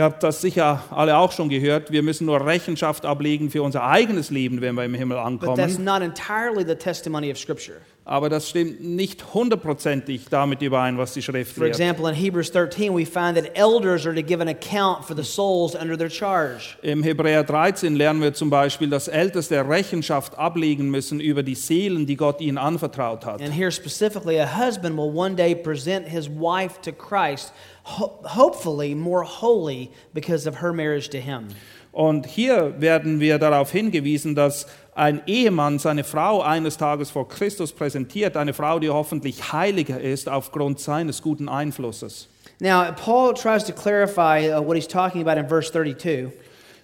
[0.00, 1.92] Ihr habt das sicher alle auch schon gehört.
[1.92, 5.84] Wir müssen nur Rechenschaft ablegen für unser eigenes Leben, wenn wir im Himmel ankommen.
[5.84, 7.82] not entirely the testimony of Scripture.
[8.06, 11.76] Aber das stimmt nicht hundertprozentig damit überein, was die Schrift For lehrt.
[11.78, 15.22] example, in Hebrews 13, we find that elders are to give an account for the
[15.22, 16.78] souls under their charge.
[16.80, 22.06] Im Hebräer 13 lernen wir zum Beispiel, dass Älteste Rechenschaft ablegen müssen über die Seelen,
[22.06, 23.42] die Gott ihnen anvertraut hat.
[23.42, 27.52] And here specifically, a husband will one day present his wife to Christ,
[27.90, 31.48] hopefully more holy because of her marriage to him.
[31.92, 37.72] Und hier werden wir darauf hingewiesen, dass ein Ehemann seine Frau eines Tages vor Christus
[37.72, 42.28] präsentiert, eine Frau, die hoffentlich heiliger ist aufgrund seines guten Einflusses.
[42.60, 46.30] Now, Paul tries to clarify uh, what he's talking about in verse 32.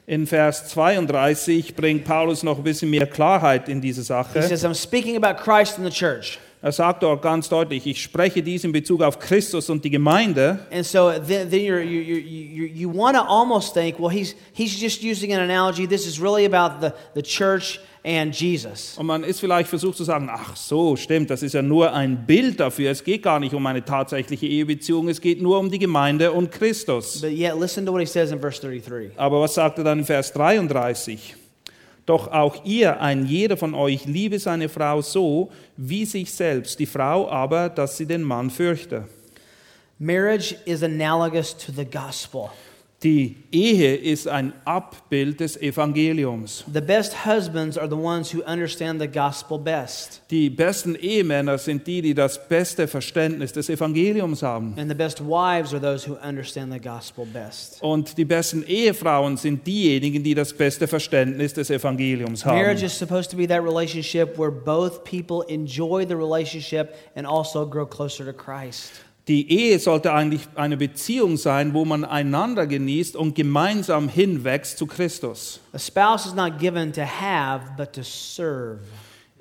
[0.06, 4.42] In Vers 32 bringt Paulus noch ein bisschen mehr Klarheit in diese He Sache.
[4.42, 6.38] says, I'm speaking about Christ and the church.
[6.66, 10.66] Er sagt dort ganz deutlich, ich spreche dies in Bezug auf Christus und die Gemeinde.
[10.72, 14.76] And so then, then you're, you, you, you, want to almost think, well, he's, he's
[14.76, 15.86] just using an analogy.
[15.86, 18.98] This is really about the, the church and Jesus.
[18.98, 22.26] Und man ist vielleicht versucht zu sagen, ach so, stimmt, das ist ja nur ein
[22.26, 22.90] Bild dafür.
[22.90, 26.50] Es geht gar nicht um eine tatsächliche Ehebeziehung, es geht nur um die Gemeinde und
[26.50, 27.20] Christus.
[27.20, 29.12] But yet, listen to what he says in verse 33.
[29.16, 31.36] Aber was sagt er dann in Vers 33?
[32.06, 36.86] Doch auch ihr, ein jeder von euch, liebe seine Frau so, wie sich selbst, die
[36.86, 39.08] Frau aber, dass sie den Mann fürchte.
[39.98, 42.50] Marriage is analogous to the gospel.
[43.02, 46.64] Die Ehe ist ein Abbild des Evangeliums.
[46.72, 50.22] The best husbands are the ones who understand the gospel best.
[50.30, 54.74] Die besten Ehemänner sind die, die das beste Verständnis des Evangeliums haben.
[54.78, 57.82] And the best wives are those who understand the gospel best.
[57.82, 62.86] Und die besten Ehefrauen sind diejenigen, die das beste Verständnis des Evangeliums Marriage haben.
[62.86, 67.84] is supposed to be that relationship where both people enjoy the relationship and also grow
[67.84, 68.92] closer to Christ.
[69.28, 74.86] Die Ehe sollte eigentlich eine Beziehung sein, wo man einander genießt und gemeinsam hinwächst zu
[74.86, 75.58] Christus.
[75.72, 78.78] A spouse is not given to have, but to serve.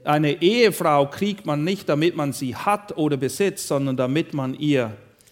[0.03, 4.91] Eine Ehefrau kriegt man nicht, damit man sie hat oder besitzt, sondern damit man ihr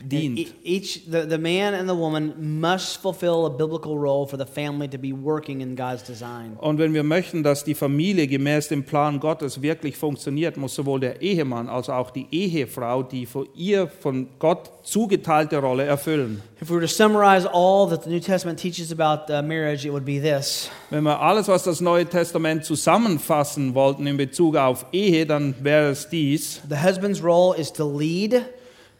[0.10, 0.40] dient.
[0.40, 4.46] e- Each the, the man and the woman must fulfill a biblical role for the
[4.46, 6.58] family to be working in God's design.
[6.60, 11.00] Und wenn wir möchten, dass die Familie gemäß dem Plan Gottes wirklich funktioniert, muss sowohl
[11.00, 16.42] der Ehemann als auch die Ehefrau die von ihr von Gott zugeteilte Rolle erfüllen.
[16.62, 19.92] If we were to summarize all that the New Testament teaches about uh, marriage, it
[19.92, 24.86] would be this: Wenn wir alles, was das Neue Testament zusammenfassen wollten in Bezug auf
[24.94, 26.62] Ehe, dann wäre es dies.
[26.70, 28.42] the husband's role is to lead,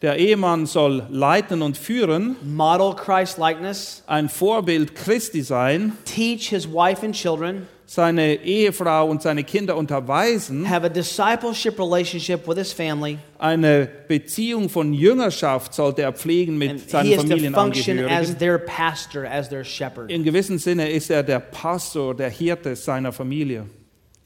[0.04, 6.68] Der Ehemann soll leiten und führen, model Christ likeness, ein Vorbild Christi sein, teach his
[6.68, 12.70] wife and children, seine Ehefrau und seine Kinder unterweisen, have a discipleship relationship with his
[12.70, 18.38] family, eine Beziehung von Jüngerschaft sollte er pflegen mit he seinen as Familienangehörigen.
[18.38, 20.10] their pastor, as their shepherd.
[20.10, 23.64] In gewissem Sinne ist er der Pastor, der Hirte seiner Familie.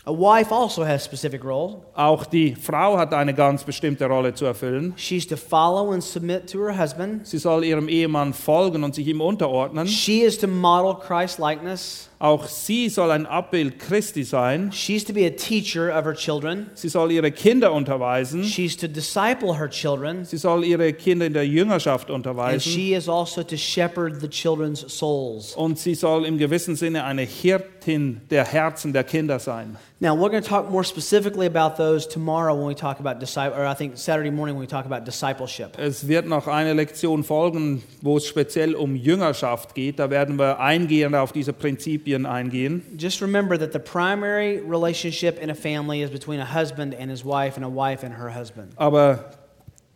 [0.04, 1.82] A wife also has specific role.
[1.94, 4.94] Auch die Frau hat eine ganz bestimmte Rolle zu erfüllen.
[4.96, 7.26] She's to follow and submit to her husband.
[7.26, 9.86] Sie soll ihrem Ehemann folgen und sich ihm unterordnen.
[9.86, 12.07] She is to model Christ likeness.
[12.20, 14.72] Auch sie soll ein Abbild Christi sein.
[14.72, 16.66] She's to be a teacher of her children.
[16.74, 18.42] Sie soll ihre Kinder unterweisen.
[18.42, 20.24] She's to disciple her children.
[20.24, 22.60] Sie soll ihre Kinder in der Jüngerschaft And unterweisen.
[22.72, 25.54] she is also to shepherd the children's souls.
[25.54, 29.76] Und sie soll im gewissen Sinne eine Hirtin der Herzen der Kinder sein.
[30.00, 33.58] Now, we're going to talk more specifically about those tomorrow when we talk about disciple,
[33.58, 35.76] or I think Saturday morning when we talk about discipleship.
[35.76, 39.98] Es wird noch eine Lektion folgen, wo es speziell um Jüngerschaft geht.
[39.98, 42.82] Da werden wir eingehend auf diese Prinzipien eingehen.
[42.96, 47.24] Just remember that the primary relationship in a family is between a husband and his
[47.24, 48.72] wife and a wife and her husband.
[48.76, 49.32] Aber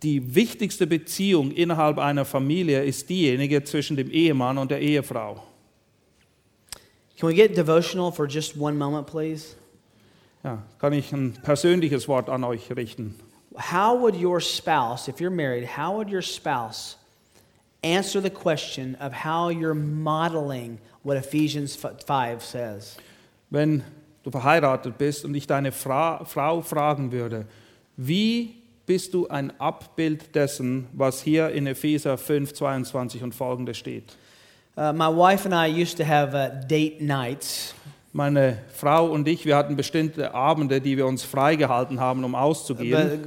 [0.02, 5.42] die wichtigste Beziehung innerhalb einer Familie ist diejenige zwischen dem Ehemann und der Ehefrau.
[7.18, 9.54] Can we get devotional for just one moment, please?
[10.42, 13.14] Ja, kann ich ein persönliches Wort an euch richten?
[13.54, 16.96] How would your spouse, if you're married, how would your spouse
[17.82, 22.96] answer the question of how you're modeling what Ephesians 5 says?
[23.50, 23.82] Wenn
[24.22, 27.46] du verheiratet bist und ich deine Fra Frau fragen würde,
[27.96, 28.54] wie
[28.86, 34.16] bist du ein Abbild dessen, was hier in Epheser 5, 22 und folgende steht?
[34.74, 37.74] Uh, my wife and I used to have uh, date nights.
[38.14, 43.24] Meine Frau und ich, wir hatten bestimmte Abende, die wir uns freigehalten haben, um auszugehen.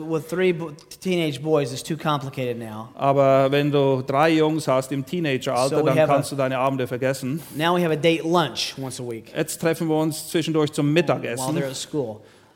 [2.94, 6.60] Aber wenn du drei Jungs hast im Teenageralter, So dann have a- kannst du deine
[6.60, 7.42] Abende vergessen.
[7.60, 7.96] A a
[9.36, 11.64] Jetzt treffen wir uns zwischendurch zum Mittagessen,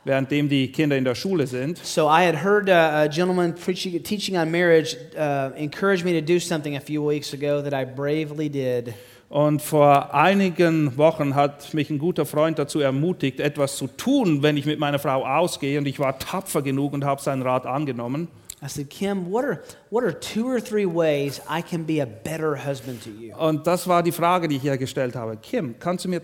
[0.06, 1.80] währenddem die Kinder in der Schule sind.
[1.84, 6.22] So I had heard uh, a gentleman preaching, teaching on marriage uh, encourage me to
[6.22, 8.94] do something a few weeks ago that I bravely did.
[9.30, 14.58] Und vor einigen Wochen hat mich ein guter Freund dazu ermutigt, etwas zu tun, wenn
[14.58, 15.78] ich mit meiner Frau ausgehe.
[15.78, 18.28] Und ich war tapfer genug und habe seinen Rat angenommen.
[18.62, 22.06] I said, Kim, what are, what are two or three ways I can be a
[22.06, 23.34] better husband to you?
[23.36, 25.38] Und das war die Frage, die ich ihr gestellt habe.
[25.38, 26.22] Kim, kannst du mir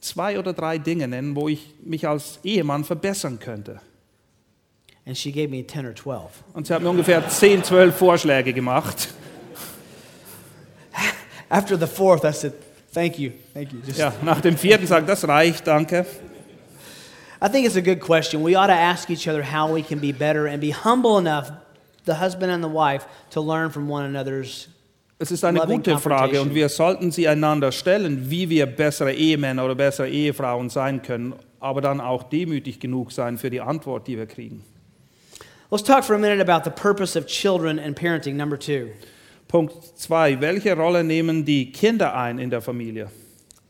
[0.00, 3.80] zwei oder drei Dinge nennen, wo ich mich als Ehemann verbessern könnte?
[5.06, 6.30] And she gave me 10 or 12.
[6.52, 9.08] Und sie hat mir ungefähr 10, 12 Vorschläge gemacht.
[11.50, 12.52] After the fourth, I said,
[12.92, 13.32] thank you.
[13.54, 13.80] Thank you.
[13.84, 16.04] Just, Ja, nach dem vierten sagt, das reicht, danke.
[17.40, 18.42] I think it's a good question.
[18.42, 21.50] We ought to ask each other how we can be better and be humble enough,
[22.04, 24.68] the husband and the wife, to learn from one another's.
[25.20, 29.64] Es ist eine gute Frage und wir sollten sie einander stellen, wie wir bessere Ehemänner
[29.64, 34.16] oder bessere Ehefrauen sein können, aber dann auch demütig genug sein für die Antwort, die
[34.16, 34.64] wir kriegen.
[35.70, 38.90] Let's talk for a minute about the purpose of children and parenting, number two.
[39.48, 40.40] Punkt 2.
[40.40, 43.10] Welche Rolle nehmen die Kinder ein in der Familie?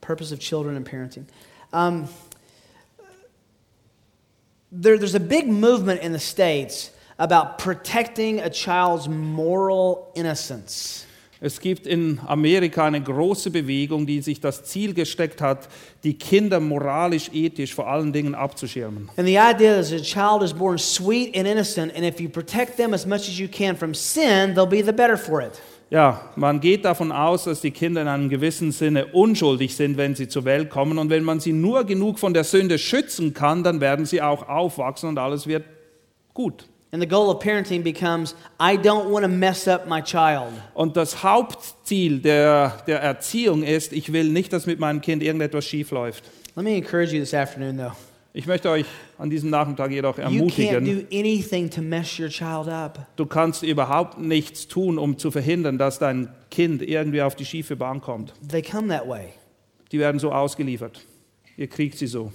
[0.00, 1.26] Purpose of children and parenting.
[1.72, 2.08] Um,
[4.72, 11.04] there, there's a big movement in the States about protecting a child's moral innocence.
[11.40, 15.68] Es gibt in Amerika eine große Bewegung, die sich das Ziel gesteckt hat,
[16.02, 19.08] die Kinder moralisch, ethisch vor allen Dingen abzuschirmen.
[19.16, 22.76] And the idea is a child is born sweet and innocent, and if you protect
[22.76, 25.52] them as much as you can from sin, they'll be the better for it.
[25.90, 30.14] Ja, man geht davon aus, dass die Kinder in einem gewissen Sinne unschuldig sind, wenn
[30.14, 30.98] sie zur Welt kommen.
[30.98, 34.48] Und wenn man sie nur genug von der Sünde schützen kann, dann werden sie auch
[34.48, 35.64] aufwachsen und alles wird
[36.34, 36.66] gut.
[36.90, 40.52] And the goal of parenting becomes I don't want to mess up my child.
[40.74, 45.66] Und das Hauptziel der, der Erziehung ist, ich will nicht, dass mit meinem Kind irgendetwas
[45.66, 46.24] schief läuft.
[46.56, 47.92] Let me encourage you this afternoon, though.
[48.32, 48.86] Ich möchte euch
[49.18, 53.06] an diesem Nachmittag jedoch You can't ermutigen, do anything to mess your child up.
[53.16, 57.76] du kannst überhaupt nichts tun, um zu verhindern, dass dein Kind irgendwie auf die schiefe
[57.76, 58.32] Bahn kommt.
[58.48, 59.32] They come that way.
[59.92, 61.04] Die werden so ausgeliefert.
[61.56, 62.32] Ihr kriegt sie so.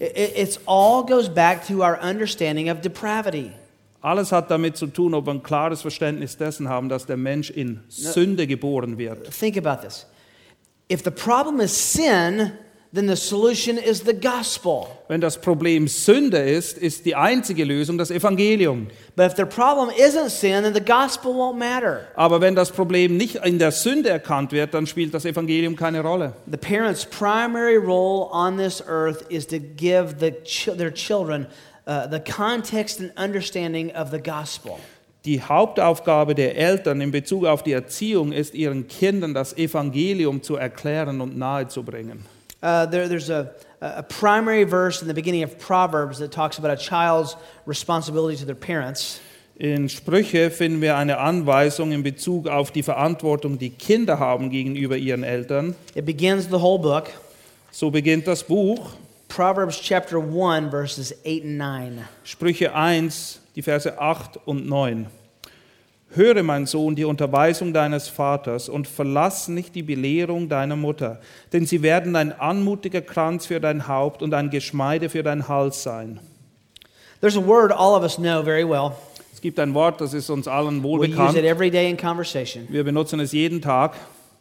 [0.00, 3.52] It, all goes back to our understanding of depravity.
[4.00, 7.50] Alles hat damit zu tun, ob wir ein klares Verständnis dessen haben, dass der Mensch
[7.50, 9.28] in Sünde geboren wird.
[9.36, 10.06] Think about this.
[10.90, 12.52] If the problem is sin,
[12.92, 14.86] then the solution is the gospel.
[15.08, 18.88] Wenn das Problem Sünde ist, ist die einzige Lösung das Evangelium.
[19.14, 22.06] But if the problem isn't sin, then the gospel won't matter.
[22.14, 26.00] Aber wenn das Problem nicht in der Sünde erkannt wird, dann spielt das Evangelium keine
[26.02, 26.32] Rolle.
[26.50, 31.46] The parents' primary role on this earth is to give the ch- their children
[31.86, 34.76] uh, the context and understanding of the gospel.
[35.24, 40.56] Die Hauptaufgabe der Eltern in Bezug auf die Erziehung ist, ihren Kindern das Evangelium zu
[40.56, 42.24] erklären und nahezubringen.
[42.62, 46.72] Uh, there, there's a, a primary verse in the beginning of Proverbs that talks about
[46.72, 49.20] a child's responsibility to their parents.
[49.60, 54.96] In Sprüche finden wir eine Anweisung in Bezug auf die Verantwortung, die Kinder haben gegenüber
[54.96, 55.74] ihren Eltern.
[55.96, 57.10] It begins the whole book.
[57.72, 58.92] So beginnt das Buch.
[59.28, 62.04] Proverbs chapter 1, verses 8 and 9.
[62.24, 65.06] Sprüche 1, die Verse 8 und 9.
[66.10, 71.20] Höre, mein Sohn, die Unterweisung deines Vaters und verlass nicht die Belehrung deiner Mutter,
[71.52, 75.82] denn sie werden ein anmutiger Kranz für dein Haupt und ein Geschmeide für dein Hals
[75.82, 76.20] sein.
[77.20, 78.92] There's a word all of us know very well.
[79.32, 82.66] Es gibt ein Wort, das ist uns allen We use it every day in conversation.
[82.70, 83.94] Wir benutzen es jeden Tag.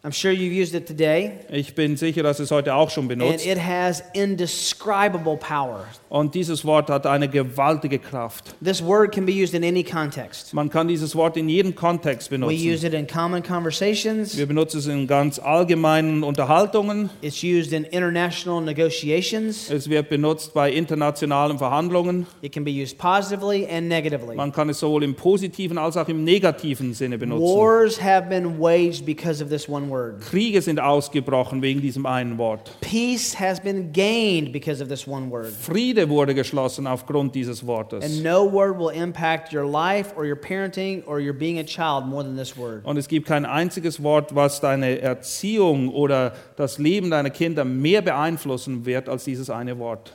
[0.03, 3.19] I'm sure you've used it today, Ich bin sicher, dass es heute auch schon and
[3.19, 3.45] benutzt.
[3.45, 5.85] it has indescribable power.
[6.09, 8.55] Und dieses Wort hat eine gewaltige Kraft.
[8.63, 10.53] This word can be used in any context.
[10.53, 12.55] Man kann dieses Wort in jedem Kontext We benutzen.
[12.73, 14.37] use it in common conversations.
[14.37, 17.09] Wir benutzen es in ganz allgemeinen Unterhaltungen.
[17.21, 19.69] It's used in international negotiations.
[19.69, 22.27] Es wird benutzt bei internationalen Verhandlungen.
[22.41, 24.35] It can be used positively and negatively.
[24.35, 27.43] Man kann es sowohl im positiven als auch im negativen Sinne benutzen.
[27.43, 29.96] Wars have been waged because of this one word.
[30.19, 32.71] Kriege sind ausgebrochen wegen diesem einen Wort.
[32.81, 35.51] Peace has been gained because of this one word.
[35.51, 38.03] Friede wurde geschlossen aufgrund dieses Wortes.
[38.03, 42.05] And no word will impact your life or your parenting or your being a child
[42.05, 42.85] more than this word.
[42.85, 48.01] Und es gibt kein einziges Wort, was deine Erziehung oder das Leben deiner Kinder mehr
[48.01, 50.13] beeinflussen wird als dieses eine Wort.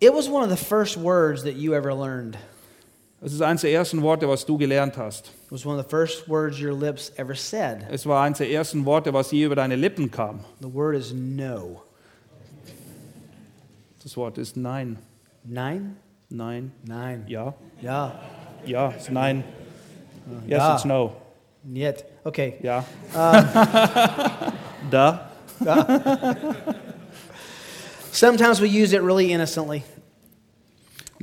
[0.00, 2.36] It was one of the first words that you ever learned.
[3.24, 5.32] Es ist eines der ersten Worte, was du gelernt hast.
[5.54, 7.86] It was one of the first words your lips ever said.
[7.88, 10.40] Es war eines der ersten Worte, was je über deine Lippen kam.
[10.60, 11.84] The word is no.
[14.02, 14.98] Das Wort ist nein.
[15.44, 15.94] Nine?
[16.28, 16.72] Nein.
[16.82, 17.24] Nine.
[17.28, 17.54] Ja.
[17.80, 18.10] Yeah.
[18.66, 18.88] Ja.
[18.88, 19.44] Ist nein.
[20.44, 20.74] Yes, Ja.
[20.74, 21.12] it's no.
[21.72, 22.04] Yet.
[22.24, 22.54] Okay.
[22.60, 22.84] Ja.
[23.14, 24.52] Um,
[24.90, 25.30] da.
[28.10, 29.84] Sometimes we use it really innocently.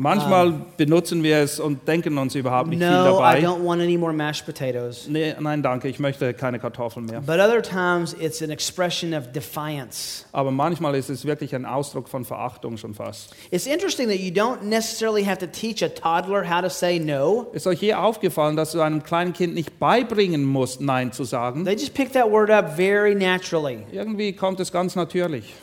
[0.01, 3.39] Manchmal benutzen wir es und denken uns überhaupt nicht viel No, I dabei.
[3.41, 5.07] don't want any more mashed potatoes.
[5.07, 7.21] Nee, nein, danke, ich möchte keine Kartoffeln mehr.
[7.21, 10.25] But other times it's an expression of defiance.
[10.31, 13.35] Aber manchmal ist es wirklich ein Ausdruck von Verachtung schon fast.
[13.51, 17.47] It's interesting that you don't necessarily have to teach a toddler how to say no.
[17.53, 21.63] Ist euch je aufgefallen, dass du einem kleinen Kind nicht beibringen musst, Nein zu sagen?
[21.63, 23.79] They just pick that word up very naturally.
[23.91, 25.53] Irgendwie kommt es ganz natürlich.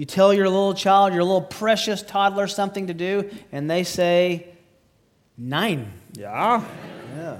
[0.00, 4.46] You tell your little child, your little precious toddler, something to do, and they say,
[5.36, 5.92] Nein.
[6.16, 6.64] Ja,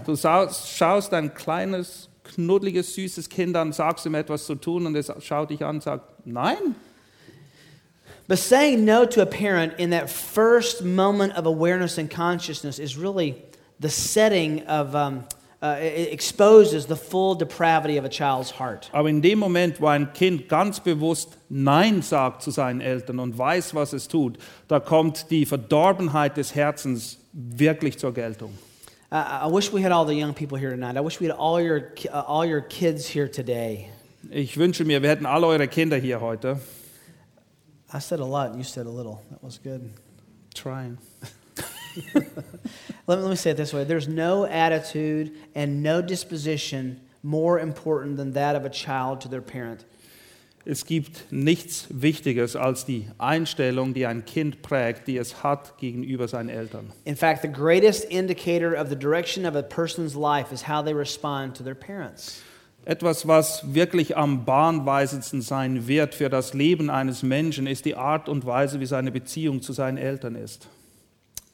[0.04, 5.10] du schaust ein kleines, knuddeliges, süßes Kind an, sagst ihm etwas zu tun und es
[5.20, 6.74] schaut dich an und sagt, nein.
[8.28, 12.94] But saying no to a parent in that first moment of awareness and consciousness is
[12.94, 13.42] really
[13.80, 15.24] the setting of, um,
[15.62, 18.88] uh, it exposes the full depravity of a child's heart.
[18.92, 23.36] Aber in dem Moment, wo ein Kind ganz bewusst Nein sagt zu seinen Eltern und
[23.36, 24.38] weiß, was es tut,
[24.68, 28.52] da kommt die Verdorbenheit des Herzens wirklich zur Geltung.
[29.12, 30.96] I, I wish we had all the young people here tonight.
[30.96, 33.88] I wish we had all your, uh, all your kids here today.
[34.30, 36.60] Ich wünsche mir, wir hätten alle eure Kinder hier heute.
[37.92, 39.20] I said a lot, you said a little.
[39.30, 39.90] That was good.
[40.54, 40.98] Trying.
[43.10, 47.58] Let me, let me say it this way there's no attitude and no disposition more
[47.58, 49.84] important than that of a child to their parent.
[50.64, 56.28] Es gibt nichts Wichtigeres als die Einstellung, die ein Kind prägt, die es hat gegenüber
[56.28, 56.92] seinen Eltern.
[57.04, 60.94] In fact, the greatest indicator of the direction of a person's life is how they
[60.94, 62.42] respond to their parents.
[62.84, 68.28] Etwas, was wirklich am bahnweisendsten sein wird für das Leben eines Menschen, ist die Art
[68.28, 70.68] und Weise, wie seine Beziehung zu seinen Eltern ist.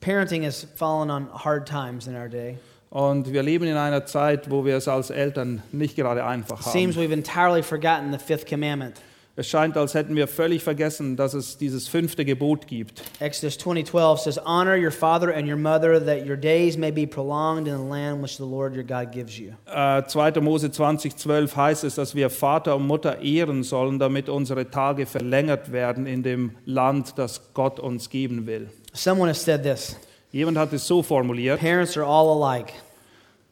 [0.01, 2.59] Parenting has fallen on hard times in our day.
[2.91, 6.97] Und wir leben in einer Zeit, wo wir es als Eltern nicht gerade einfach Seems
[6.97, 7.03] haben.
[7.03, 8.95] we've entirely forgotten the fifth commandment.
[9.39, 13.03] Es scheint, als hätten wir völlig vergessen, dass es dieses fünfte Gebot gibt.
[13.21, 17.69] Exodus 20:12 says, "Honor your father and your mother, that your days may be prolonged
[17.69, 20.41] in the land which the Lord your God gives you." Äh, 2.
[20.41, 25.71] Mose 20,12 heißt es, dass wir Vater und Mutter ehren sollen, damit unsere Tage verlängert
[25.71, 28.71] werden in dem Land, das Gott uns geben will.
[28.97, 29.95] Someone has said this:
[30.33, 32.73] Jemand hat es so formuliert: Parents are all alike.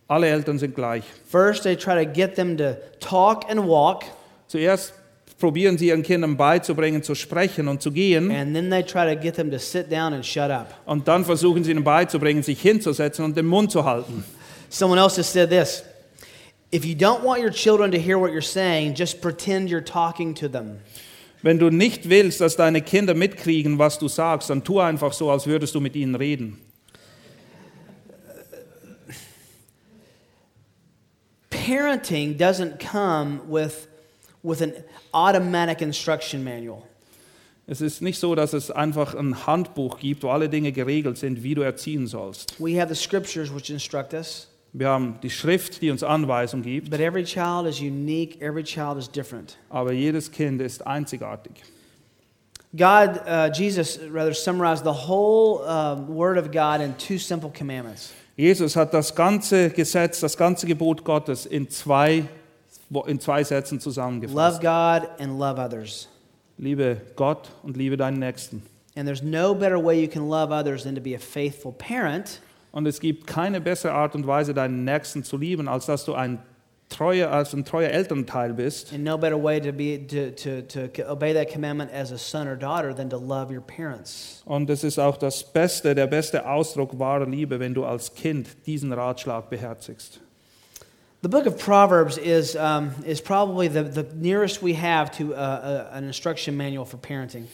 [0.08, 1.04] Alle Eltern sind gleich.
[1.30, 4.04] First, they try to get them to talk and walk,
[4.48, 4.92] Zuerst
[5.38, 8.30] probieren sie ihren Kindern beizubringen, zu sprechen und zu gehen.
[8.30, 10.74] and then they try to get them to sit down and shut up.
[10.86, 14.24] Und dann versuchen sie ihnen beizubringen, sich hinzusetzen und den Mund zu halten.
[14.70, 15.82] Someone else has said this
[16.72, 20.34] If you don't want your children to hear what you're saying, just pretend you're talking
[20.34, 20.80] to them.
[21.44, 25.30] Wenn du nicht willst, dass deine Kinder mitkriegen, was du sagst, dann tu einfach so,
[25.30, 26.58] als würdest du mit ihnen reden.
[31.50, 33.88] Parenting doesn't come with,
[34.42, 34.72] with an
[35.12, 36.82] automatic instruction manual.
[37.66, 41.42] Es ist nicht so, dass es einfach ein Handbuch gibt, wo alle Dinge geregelt sind,
[41.42, 42.58] wie du erziehen sollst.
[42.58, 46.90] We have the scriptures which instruct us, Wir haben die Schrift, die uns Anweisung gibt,
[46.90, 49.56] but every child is unique, every child is different.
[49.70, 51.62] aber jedes Kind ist einzigartig.
[52.76, 58.12] God, uh, Jesus, rather, summarized the whole um, Word of God in two simple commandments.
[58.36, 62.24] Jesus hat das ganze Gesetz, das ganze Gebot Gottes in zwei,
[63.06, 64.60] in zwei Sätzen Love zusammengefasst.
[64.60, 66.08] God and love others.
[66.58, 68.62] Liebe Gott und liebe deinen Nächsten.
[68.96, 72.40] And there's no better way you can love others than to be a faithful parent
[72.74, 76.14] Und es gibt keine bessere Art und Weise, deinen Nächsten zu lieben, als dass du
[76.14, 76.40] ein
[76.88, 78.92] treuer, als ein treuer Elternteil bist.
[78.92, 82.48] and no better way to be to, to, to obey that commandment as a son
[82.48, 84.42] or daughter than to love your parents.
[84.44, 88.48] Und es ist auch das Beste, der beste Ausdruck wahrer Liebe, wenn du als Kind
[88.66, 90.18] diesen Ratschlag beherzigst.
[91.22, 95.36] The book of Proverbs is, um, is probably the, the nearest we have to uh,
[95.92, 97.44] a, an instruction manual for parenting.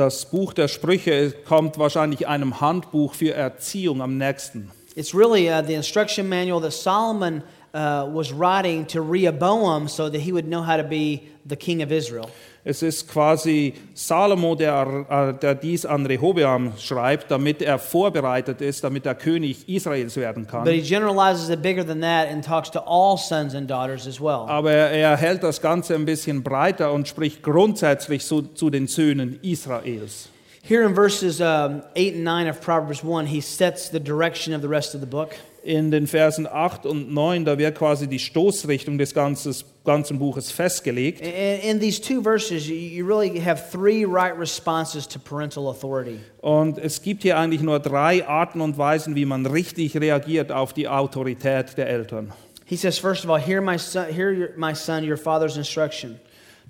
[0.00, 4.70] Das Buch der Sprüche kommt wahrscheinlich einem Handbuch für Erziehung am nächsten.
[4.96, 7.42] It's really uh, the instruction manual that Solomon
[7.74, 11.82] uh, was writing to Rehoboam so that he would know how to be the king
[11.82, 12.30] of Israel.
[12.62, 18.84] Es ist quasi Salomo, der, äh, der dies an Rehobeam schreibt, damit er vorbereitet ist,
[18.84, 20.64] damit er König Israels werden kann.
[20.64, 24.20] But he generalizes it bigger than that and talks to all sons and daughters as
[24.20, 24.46] well.
[24.46, 29.38] Aber er hält das Ganze ein bisschen breiter und spricht grundsätzlich zu, zu den Söhnen
[29.42, 30.28] Israels.
[30.62, 34.60] Here in verses um, 8 and 9 of Proverbs 1, he sets the direction of
[34.60, 35.30] the rest of the book.
[35.62, 40.50] In den Versen 8 und 9, da wird quasi die Stoßrichtung des ganzes, ganzen Buches
[40.50, 41.20] festgelegt.
[41.20, 46.20] In, in these two verses, you, really have three right responses to parental authority.
[46.40, 50.72] Und es gibt hier eigentlich nur drei Arten und Weisen, wie man richtig reagiert auf
[50.72, 52.32] die Autorität der Eltern.
[52.64, 56.20] He says, first of all, hear my son, hear my son your father's instruction.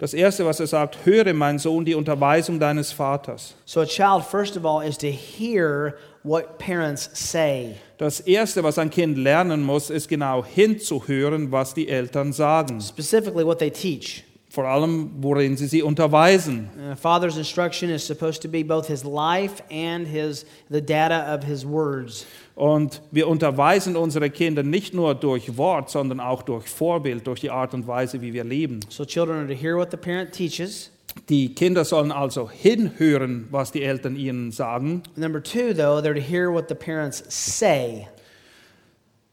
[0.01, 3.55] Das Erste, was er sagt, höre, mein Sohn, die Unterweisung deines Vaters.
[3.67, 7.77] So a child, first of all, is to hear what parents say.
[8.01, 12.81] Das Erste, was ein Kind lernen muss, ist genau hinzuhören, was die Eltern sagen.
[12.81, 14.25] specifically what they teach.
[14.49, 16.71] Vor allem, worin sie sie unterweisen.
[16.91, 21.45] A father's instruction is supposed to be both his life and his the data of
[21.45, 22.25] his words.
[22.55, 27.51] Und wir unterweisen unsere Kinder nicht nur durch Wort, sondern auch durch Vorbild, durch die
[27.51, 28.81] Art und Weise, wie wir leben.
[28.89, 30.91] So children are to hear what the parent teaches.
[31.29, 35.03] Die Kinder sollen also hinhören, was die Eltern ihnen sagen.
[35.17, 38.09] Number two, though, they're to hear what the parents say.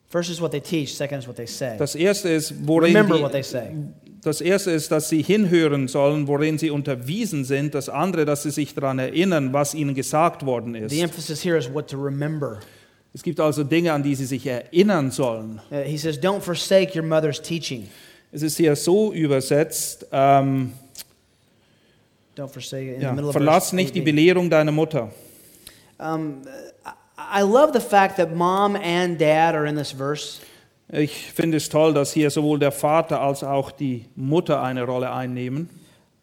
[0.09, 0.95] First is what they teach.
[0.95, 1.75] Second is what they say.
[1.77, 3.71] Das erste ist, worin Remember what they die, say.
[4.23, 7.75] das erste ist, dass sie hinhören sollen, worin sie unterwiesen sind.
[7.75, 10.91] Das andere, dass sie sich daran erinnern, was ihnen gesagt worden ist.
[10.91, 12.59] The emphasis here is what to remember.
[13.13, 15.59] Es gibt also Dinge, an die sie sich erinnern sollen.
[15.71, 17.89] Uh, he says, "Don't forsake your mother's teaching.
[18.31, 20.73] Es ist hier so übersetzt, ähm,
[22.37, 25.09] Don't forsake it." In the middle of verlass nicht die Belehrung deiner Mutter.
[25.99, 26.43] Um,
[27.17, 30.39] I love the fact that mom and dad are in this verse.
[30.89, 35.11] Ich finde es toll, dass hier sowohl der Vater als auch die Mutter eine Rolle
[35.11, 35.69] einnehmen.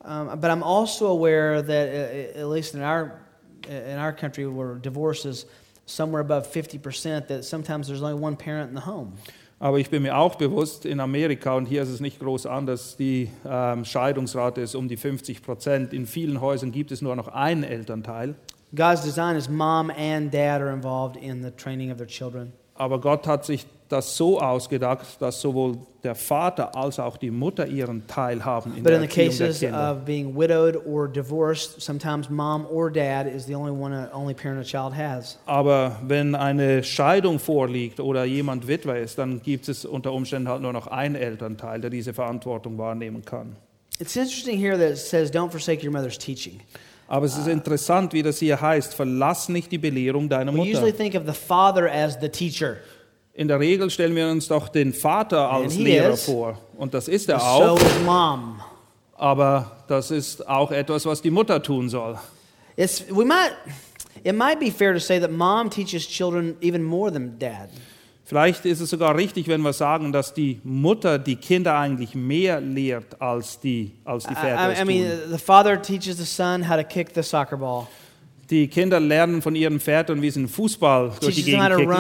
[0.02, 3.20] Um, but I'm also aware that, uh, at least in our
[3.68, 5.46] in our country, where divorce is
[5.86, 9.14] somewhere above 50 percent, that sometimes there's only one parent in the home.
[9.59, 12.96] Aber ich bin mir auch bewusst, in Amerika, und hier ist es nicht groß anders,
[12.96, 15.92] die ähm, Scheidungsrate ist um die 50 Prozent.
[15.92, 18.34] In vielen Häusern gibt es nur noch einen Elternteil.
[18.74, 22.52] God's design is mom and dad are involved in the training of their children.
[22.74, 27.66] Aber Gott hat sich das so ausgedacht, dass sowohl der Vater als auch die Mutter
[27.66, 29.93] ihren Teil haben in But der in the Erziehung der cases Kinder.
[29.93, 34.35] of being widowed or divorced, sometimes mom or dad is the only one, uh, only
[34.35, 35.39] parent a child has.
[35.47, 40.62] Aber wenn eine Scheidung vorliegt oder jemand Witwer ist, dann gibt es unter Umständen halt
[40.62, 43.57] nur noch einen Elternteil, der diese Verantwortung wahrnehmen kann.
[44.01, 46.61] It's interesting here that it says, "Don't forsake your mother's teaching."
[47.07, 50.70] Aber es ist interessant, wie das hier heißt, verlass nicht die Belehrung deiner We Mutter.
[50.70, 52.78] usually think of the father as the teacher.
[53.37, 56.24] In der Regel stellen wir uns doch den Vater als Lehrer is.
[56.24, 56.57] vor.
[56.76, 58.61] Und das ist er So auch, mom.
[59.16, 62.16] aber das ist auch etwas, was die Mutter tun soll.
[62.76, 63.53] It's, we might,
[64.22, 67.70] it might be fair to say that mom teaches children even more than dad.
[68.26, 72.61] Vielleicht ist es sogar richtig, wenn wir sagen, dass die Mutter die Kinder eigentlich mehr
[72.61, 76.76] lehrt als die, als die Väter I, I, mean, the father teaches the son how
[76.76, 77.89] to kick the soccer ball,
[78.51, 81.92] Die Kinder lernen von ihren Vätern, wie sie einen Fußball durch die Gegend kicken,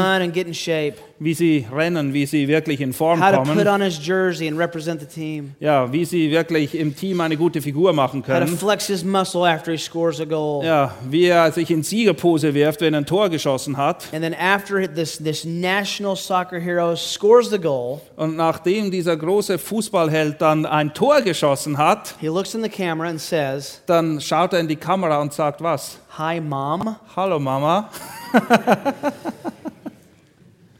[1.18, 3.56] wie sie rennen, wie sie wirklich in Form kommen,
[5.60, 8.46] ja, wie sie wirklich im Team eine gute Figur machen können.
[10.64, 14.06] Ja, wie er sich in Siegerpose wirft, wenn er ein Tor geschossen hat.
[14.94, 15.44] This, this
[17.60, 22.14] goal, Und nachdem dieser große Fußballheld dann ein Tor geschossen hat,
[23.18, 25.98] says, dann schaut er in die Kamera und sagt was?
[26.16, 26.96] Hi, mom.
[27.16, 27.90] Hello, Mama.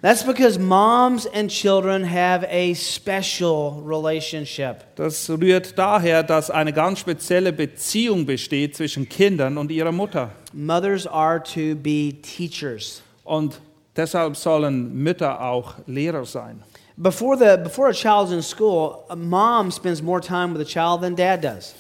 [0.00, 4.84] That's because moms and children have a special relationship.
[4.94, 10.30] Das rührt daher, dass eine ganz spezielle Beziehung besteht zwischen Kindern und ihrer Mutter.
[10.52, 13.02] Mothers are to be teachers.
[13.24, 13.60] Und
[13.96, 16.62] deshalb sollen Mütter auch Lehrer sein.
[16.96, 21.00] Before, the, before a child's in school, a mom spends more time with the child
[21.00, 21.74] than dad does.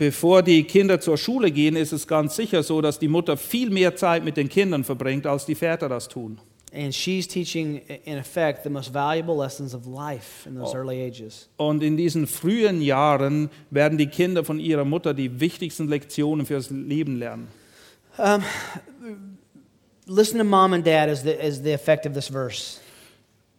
[0.00, 3.68] Bevor die Kinder zur Schule gehen, ist es ganz sicher so, dass die Mutter viel
[3.68, 6.40] mehr Zeit mit den Kindern verbringt, als die Väter das tun.
[6.72, 11.50] And she's teaching, in effect, the most valuable lessons of life in those early ages.
[11.58, 16.70] Und in diesen frühen Jahren werden die Kinder von ihrer Mutter die wichtigsten Lektionen fürs
[16.70, 17.48] Leben lernen.
[18.16, 18.42] Um,
[20.06, 22.80] listen to mom and dad as the, as the effect of this verse.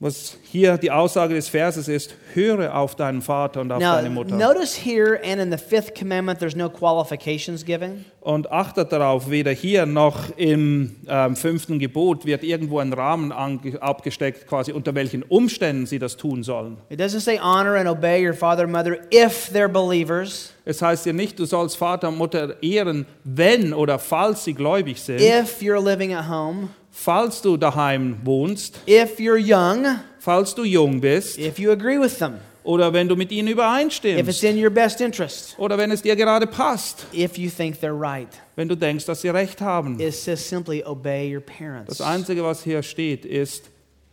[0.03, 4.09] Was hier die Aussage des Verses ist, höre auf deinen Vater und auf Now, deine
[4.09, 4.35] Mutter.
[4.35, 8.05] notice here and in the fifth commandment, there's no qualifications given.
[8.19, 14.47] Und achtet darauf, weder hier noch im ähm, fünften Gebot wird irgendwo ein Rahmen abgesteckt,
[14.47, 16.77] quasi unter welchen Umständen sie das tun sollen.
[16.89, 21.03] It doesn't say honor and obey your father and mother if they're believers, Es heißt
[21.03, 25.61] hier nicht, du sollst Vater und Mutter ehren, wenn oder falls sie gläubig sind, if
[25.61, 31.37] you're living at home, falls du daheim wohnst, if you're young, falls du jung bist,
[31.39, 32.39] if you agree with them.
[32.63, 36.01] oder wenn du mit ihnen if it's übereinstimmst in your best interest, oder wenn es
[36.01, 38.29] dir gerade passt, if you think they're right.
[38.55, 39.99] wenn du denkst, dass sie recht haben.
[39.99, 41.97] It says simply obey your parents.
[41.97, 43.71] Das Einzige, was hier steht, ist,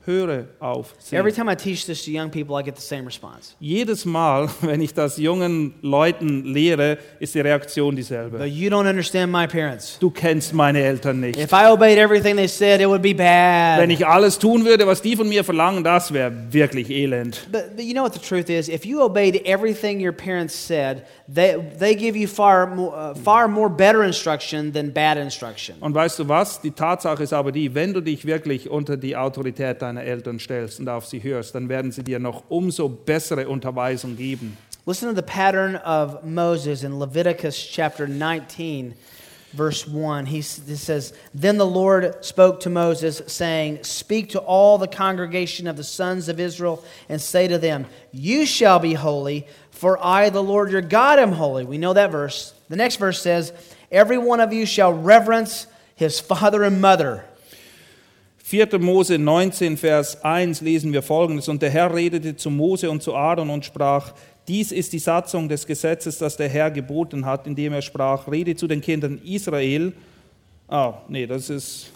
[0.09, 1.15] höre auf sie.
[1.17, 3.55] Every time I teach this to young people, I get the same response.
[3.61, 8.45] Jedes Mal, wenn ich das jungen Leuten lehre, ist die Reaktion But dieselbe.
[8.47, 9.99] you don't understand my parents.
[10.01, 11.39] Du kennst meine Eltern nicht.
[11.39, 13.81] If I obeyed everything they said, it would be bad.
[13.81, 17.47] Wenn ich alles tun würde, was die von mir verlangen, das wäre wirklich elend.
[17.53, 18.69] But, but you know what the truth is?
[18.69, 23.49] If you obeyed everything your parents said, they, they give you far more, uh, far
[23.49, 25.77] more better instruction than bad instruction.
[25.81, 26.61] Und weißt du was?
[26.61, 30.81] Die Tatsache ist aber die, wenn du dich wirklich unter die Autorität deiner Eltern stellst
[30.81, 34.57] und auf sie hörst, dann werden sie dir noch umso bessere Unterweisung geben.
[34.87, 38.95] Listen to the pattern of Moses in Leviticus chapter 19,
[39.53, 40.25] verse 1.
[40.25, 40.41] He, he
[40.77, 45.85] says, Then the Lord spoke to Moses, saying, Speak to all the congregation of the
[45.85, 49.47] sons of Israel, and say to them, You shall be holy,
[49.79, 51.65] for I, the Lord your God, am holy.
[51.65, 52.53] We know that verse.
[52.69, 53.53] The next verse says,
[53.93, 57.25] Every one of you shall reverence his father and mother.
[58.39, 58.79] 4.
[58.81, 61.49] Mose 19, Vers 1 lesen wir folgendes.
[61.49, 64.15] Und der Herr redete zu Mose und zu Aaron und sprach,
[64.49, 68.57] dies ist die Satzung des Gesetzes, das der Herr geboten hat, indem er sprach, rede
[68.57, 69.93] zu den Kindern Israel.
[70.67, 71.93] Ah, nee, das ist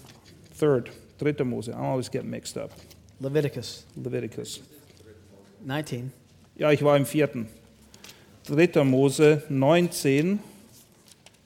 [0.60, 1.42] third, 3.
[1.44, 1.72] Mose.
[1.72, 2.70] I always get mixed up.
[3.18, 4.60] Leviticus Leviticus.
[5.64, 6.12] 19.
[6.56, 7.48] Ja, ich war im vierten.
[8.44, 8.84] 3.
[8.84, 10.40] Mose 19.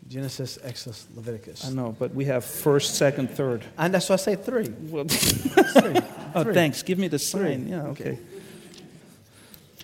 [0.09, 1.67] Genesis, Exodus, Leviticus.
[1.67, 3.65] I know, but we have first, second, third.
[3.77, 4.69] And that's why I say three.
[4.91, 6.01] Well, Three.
[6.35, 6.55] oh, Three.
[6.55, 6.83] thanks.
[6.85, 7.63] Give me the sign.
[7.65, 7.71] Three.
[7.73, 8.19] Yeah, okay.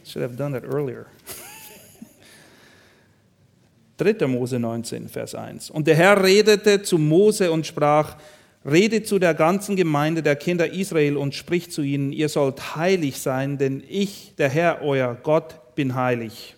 [0.05, 1.07] Should have done that earlier.
[3.99, 4.27] 3.
[4.29, 5.71] Mose 19, Vers 1.
[5.71, 8.17] Und der Herr redete zu Mose und sprach,
[8.65, 13.19] Rede zu der ganzen Gemeinde der Kinder Israel und sprich zu ihnen, ihr sollt heilig
[13.21, 16.55] sein, denn ich, der Herr, euer Gott, bin heilig.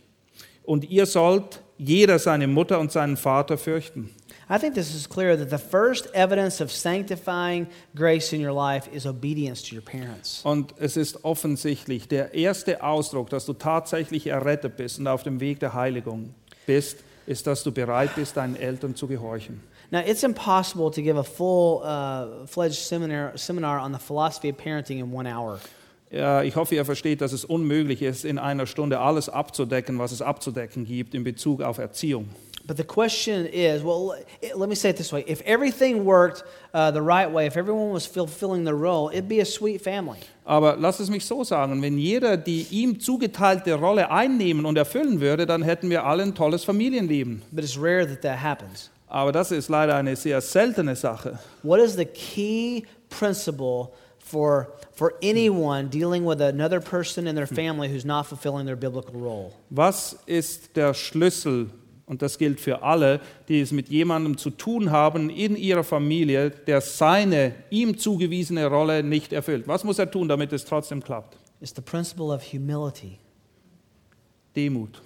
[0.65, 4.11] Und ihr sollt jeder seine Mutter und seinen Vater fürchten.
[4.49, 8.89] I think this is clear that the first evidence of sanctifying grace in your life
[8.93, 10.43] is obedience to your parents.
[10.45, 15.41] Und es ist offensichtlich, der erste Ausdruck, dass du tatsächlich errettet bist und auf dem
[15.41, 16.35] Weg der Heiligung
[16.67, 19.63] bist, ist, dass du bereit bist, deinen Eltern zu gehorchen.
[19.91, 24.99] Now, it's impossible to give a full uh, seminar, seminar on the philosophy of parenting
[24.99, 25.61] in one hour.
[26.45, 30.23] Ich hoffe, ihr versteht, dass es unmöglich ist, in einer Stunde alles abzudecken, was es
[30.23, 32.29] abzudecken gibt in Bezug auf Erziehung.
[32.67, 34.15] But the question is well,
[34.57, 37.93] let me say it this way if everything worked uh, the right way, if everyone
[37.93, 40.19] was fulfilling their role, it'd be a sweet family.
[40.47, 45.21] Aber lass es mich so sagen, wenn jeder die ihm zugeteilte Rolle einnehmen und erfüllen
[45.21, 47.43] würde, dann hätten wir alle ein tolles Familienleben.
[47.53, 48.91] But it's rare that that happens.
[49.09, 51.39] Aber das ist leider eine sehr seltene Sache.
[51.63, 53.91] What is the key principle
[54.25, 59.15] for, for anyone dealing with another person in their family who's not fulfilling their biblical
[59.21, 59.53] role?
[59.71, 61.71] Was ist der Schlüssel,
[62.07, 66.51] und das gilt für alle, die es mit jemandem zu tun haben in ihrer Familie,
[66.51, 69.69] der seine ihm zugewiesene Rolle nicht erfüllt?
[69.69, 71.37] Was muss er tun, damit es trotzdem klappt?
[71.61, 73.19] It's the principle of humility.
[74.57, 75.03] Demut.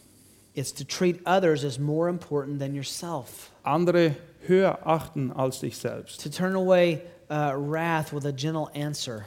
[0.54, 3.50] It's to treat others as more important than yourself.
[3.62, 4.16] Andere
[4.46, 6.22] höher achten als dich selbst.
[6.22, 7.00] To turn away
[7.30, 9.24] uh, wrath with a gentle answer.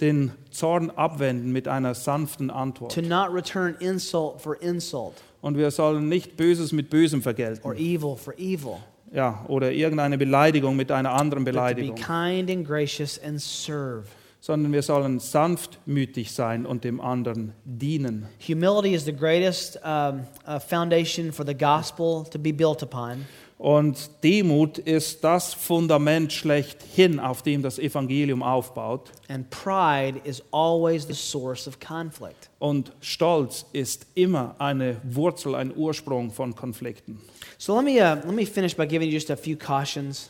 [0.00, 2.96] Den Zorn abwenden mit einer sanften To Antwort.
[3.06, 7.76] not return insult for insult Und wir sollen nicht Böses mit Bösem or vergelten.
[7.76, 8.78] evil for evil.
[9.12, 11.94] Ja, oder irgendeine Beleidigung mit einer anderen But to be Beleidigung.
[11.96, 14.06] kind and gracious and serve.
[14.40, 18.26] Sondern wir sollen sanftmütig sein und dem anderen dienen.
[18.46, 23.24] Humility is the greatest um, uh, foundation for the gospel to be built upon.
[23.64, 29.10] Und Demut ist das Fundament schlechthin, auf dem das Evangelium aufbaut.
[29.28, 32.50] And pride is always the source of conflict.
[32.58, 37.18] Und Stolz ist immer eine Wurzel, ein Ursprung von Konflikten.
[37.56, 40.28] So let me, uh, let me finish by giving you just a few cautions.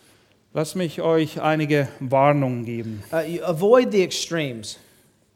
[0.52, 3.02] Lasst mich euch einige Warnungen geben.
[3.12, 4.78] Uh, avoid the extremes.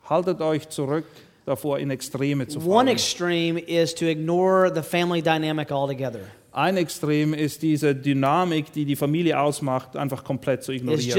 [0.09, 1.07] Haltet euch zurück
[1.47, 2.89] davor, in Extreme zu One fallen.
[2.89, 6.31] extreme is to ignore the family dynamic altogether.
[6.59, 11.17] Ein Extrem ist diese Dynamik, die die Familie ausmacht, einfach komplett zu ignorieren.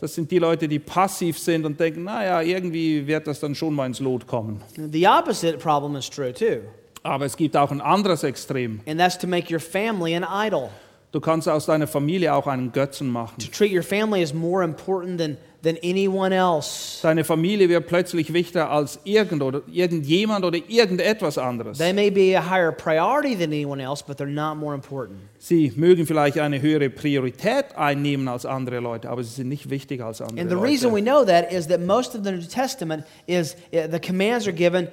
[0.00, 3.74] Das sind die Leute, die passiv sind und denken, naja, irgendwie wird das dann schon
[3.74, 4.62] mal ins Lot kommen.
[4.74, 6.60] The opposite problem is true too,
[7.02, 8.80] Aber es gibt auch ein anderes Extrem.
[8.86, 10.70] and that's to make your family an idol.
[11.12, 13.34] Du kannst aus deiner Familie auch einen Götzen machen.
[13.40, 17.00] To treat your family as more important than, than anyone else.
[17.02, 21.78] Deine Familie wird plötzlich wichtiger als irgend oder irgendjemand oder irgendetwas anderes.
[21.78, 25.18] They may be a higher priority than anyone else, but they're not more important.
[25.38, 30.06] Sie mögen vielleicht eine höhere Priorität einnehmen als andere Leute, aber sie sind nicht wichtiger
[30.06, 31.10] als andere And the reason we Leute.
[31.10, 34.86] know that is that most of the New Testament is uh, the commands are given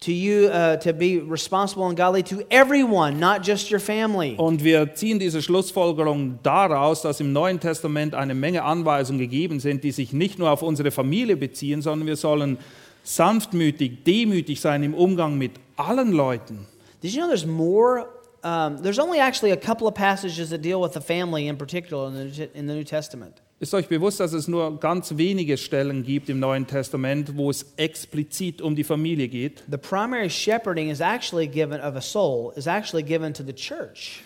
[0.00, 4.36] to you uh, to be responsible and godly to everyone, not just your family.
[4.36, 9.84] Und wir ziehen diese Schlussfolgerung daraus, dass im Neuen Testament eine Menge Anweisungen gegeben sind,
[9.84, 12.58] die sich nicht nur auf unsere Familie beziehen, sondern wir sollen
[13.04, 16.66] sanftmütig, demütig sein im Umgang mit allen Leuten.
[17.02, 18.08] Did you know there's more?
[18.42, 22.08] Um, there's only actually a couple of passages that deal with the family in particular
[22.08, 23.40] in the, in the New Testament.
[23.58, 27.64] Ist euch bewusst, dass es nur ganz wenige Stellen gibt im Neuen Testament, wo es
[27.78, 29.62] explizit um die Familie geht?
[29.70, 34.22] The primary shepherding is actually given of a soul is actually given to the church.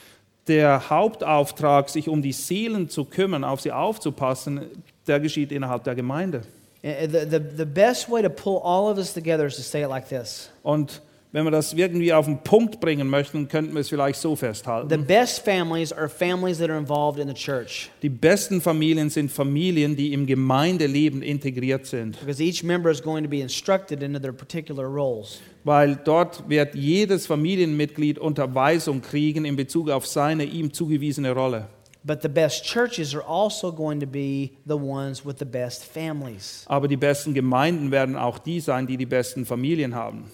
[0.49, 4.63] Der Hauptauftrag, sich um die Seelen zu kümmern, auf sie aufzupassen,
[5.07, 6.43] der geschieht innerhalb der Gemeinde.
[6.83, 9.83] Uh, The, the, the best way to pull all of this together is to say
[9.83, 11.03] it like this Und
[11.33, 14.89] wenn wir das irgendwie auf den Punkt bringen möchten, könnten wir es vielleicht so festhalten.
[14.91, 19.31] The best families are families that are involved in the church Die besten Familien sind
[19.31, 24.19] Familien, die im Gemeindeleben integriert sind, because each member is going to be instructed into
[24.19, 25.41] their particular roles.
[25.63, 31.67] weil dort wird jedes Familienmitglied Unterweisung kriegen in Bezug auf seine ihm zugewiesene Rolle.
[32.03, 36.65] But the best churches are also going to be the ones with the best families.
[36.67, 40.25] Aber die besten Gemeinden werden auch die sein, die die besten Familien haben.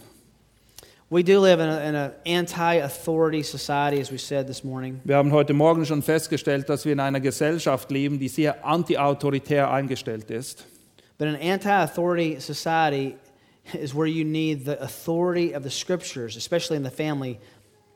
[1.09, 5.00] We do live in an anti authority society, as we said this morning.
[5.04, 9.70] Wir haben heute Morgen schon festgestellt, dass wir in einer Gesellschaft leben, die sehr antiautoritär
[9.70, 10.66] eingestellt ist.
[11.16, 13.14] But an anti authority society
[13.72, 17.38] is where you need the authority of the scriptures, especially in the family,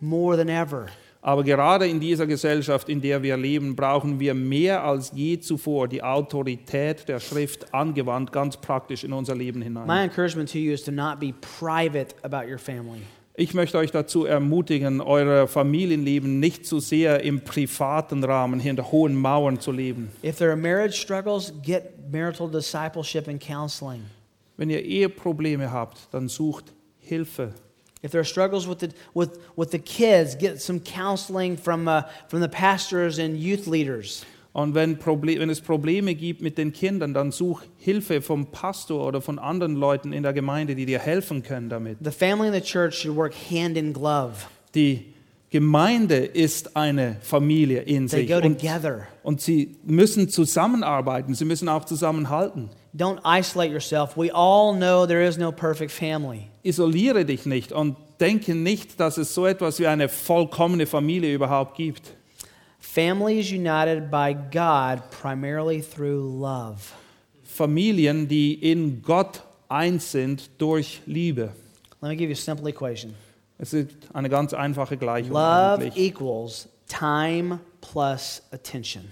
[0.01, 0.87] more than ever.
[1.23, 5.87] Aber gerade in dieser Gesellschaft, in der wir leben, brauchen wir mehr als je zuvor
[5.87, 10.09] die Autorität der Schrift angewandt, ganz praktisch in unser Leben My hinein.
[10.09, 13.03] encouragement to you is to not be private about your family.
[13.35, 19.15] Ich möchte euch dazu ermutigen, euer Familienleben nicht zu sehr im privaten Rahmen hinter hohen
[19.15, 20.11] Mauern zu leben.
[20.25, 24.03] If there are marriage struggles, get marital discipleship and counseling.
[24.57, 27.55] Wenn ihr Eheprobleme habt, dann sucht Hilfe.
[28.03, 32.03] If there are struggles with the, with, with the kids, get some counseling from, uh,
[32.29, 34.25] from the pastors and youth leaders.
[34.53, 39.07] Und wenn, Proble wenn es Probleme gibt mit den Kindern, dann such Hilfe vom Pastor
[39.07, 41.99] oder von anderen Leuten in der Gemeinde, die dir helfen können damit.
[42.03, 44.47] The family and the church should work hand in glove.
[44.75, 45.15] Die
[45.51, 49.09] Gemeinde ist eine Familie in They sich go und, together.
[49.25, 52.71] und sie müssen zusammenarbeiten, sie müssen auch zusammenhalten.
[52.97, 54.17] Don't isolate yourself.
[54.17, 56.47] We all know there is no perfect family.
[56.63, 61.77] Isoliere dich nicht und denke nicht, dass es so etwas wie eine vollkommene Familie überhaupt
[61.77, 62.13] gibt.
[62.79, 66.79] Family is united by God primarily through love.
[67.43, 71.53] Familien, die in Gott eins sind durch Liebe.
[72.01, 73.15] Let me give you a simple equation.
[73.63, 75.97] Es ist eine ganz einfache Gleichung Love eigentlich.
[75.99, 79.05] equals time plus attention.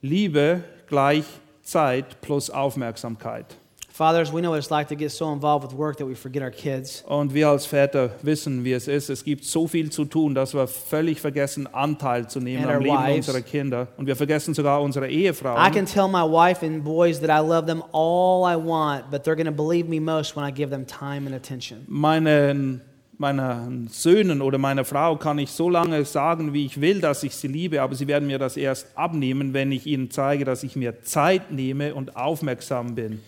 [0.00, 1.24] Liebe gleich
[1.62, 3.56] Zeit plus Aufmerksamkeit.
[3.92, 6.42] Fathers, we know what it's like to get so involved with work that we forget
[6.42, 7.02] our kids.
[7.08, 9.08] Und wir als Väter wissen, wie es ist.
[9.08, 12.82] Es gibt so viel zu tun, dass wir völlig vergessen, Anteil zu nehmen And am
[12.82, 13.16] Leben wives.
[13.28, 13.88] unserer Kinder.
[13.96, 15.72] Und wir vergessen sogar unsere I Ehefrauen.
[15.72, 19.34] can tell my wife and boys that I love them all I want, but they're
[19.34, 21.86] going to believe me most when I give them time and attention.
[21.88, 22.82] Meinen,
[23.18, 27.34] meinen Söhnen oder meiner Frau kann ich so lange sagen, wie ich will, dass ich
[27.34, 30.76] sie liebe, aber sie werden mir das erst abnehmen, wenn ich ihnen zeige, dass ich
[30.76, 33.20] mir Zeit nehme und aufmerksam bin.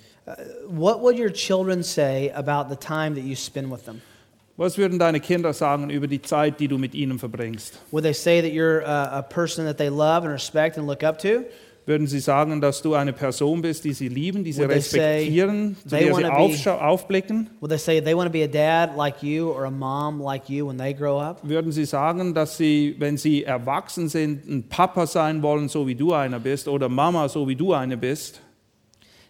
[0.69, 4.03] What would your children say about the time that you spend with them?
[4.59, 7.81] Was würden deine Kinder sagen über die Zeit, die du mit ihnen verbringst?
[7.93, 11.05] Would they say that you're a, a person that they love and respect and look
[11.05, 11.45] up to?
[11.89, 15.75] Würden sie sagen, dass du eine Person bist, die sie lieben, die sie Would respektieren,
[15.83, 17.49] zu der sie aufscha- aufblicken?
[21.43, 25.95] Würden sie sagen, dass sie, wenn sie erwachsen sind, ein Papa sein wollen, so wie
[25.95, 28.43] du einer bist, oder Mama, so wie du eine bist?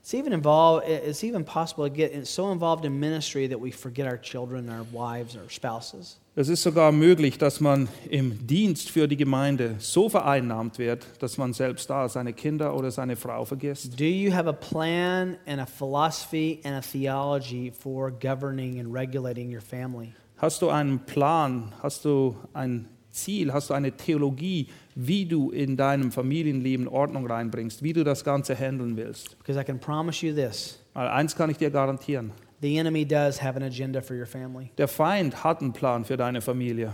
[0.01, 0.85] It's even involved.
[0.89, 4.85] It's even possible to get so involved in ministry that we forget our children, our
[4.93, 6.19] wives, our spouses.
[6.41, 11.37] Es ist sogar möglich, dass man im Dienst für die Gemeinde so vereinnahmt wird, dass
[11.37, 13.99] man selbst da seine Kinder oder seine Frau vergisst.
[13.99, 19.53] Do you have a plan and a philosophy and a theology for governing and regulating
[19.53, 20.13] your family?
[20.37, 21.73] Hast du einen Plan?
[21.83, 23.53] Hast du ein Ziel?
[23.53, 28.55] Hast du eine Theologie, wie du in deinem Familienleben Ordnung reinbringst, wie du das Ganze
[28.55, 29.37] handeln willst?
[29.39, 32.31] Because I can promise you this Weil eins kann ich dir garantieren.
[32.61, 34.71] The enemy does have an agenda for your family.
[34.77, 36.93] Der Feind hat einen Plan für deine Familie.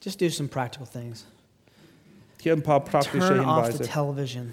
[0.00, 1.26] Just do some practical things.
[2.40, 4.52] Hier ein paar praktische Turn off the television.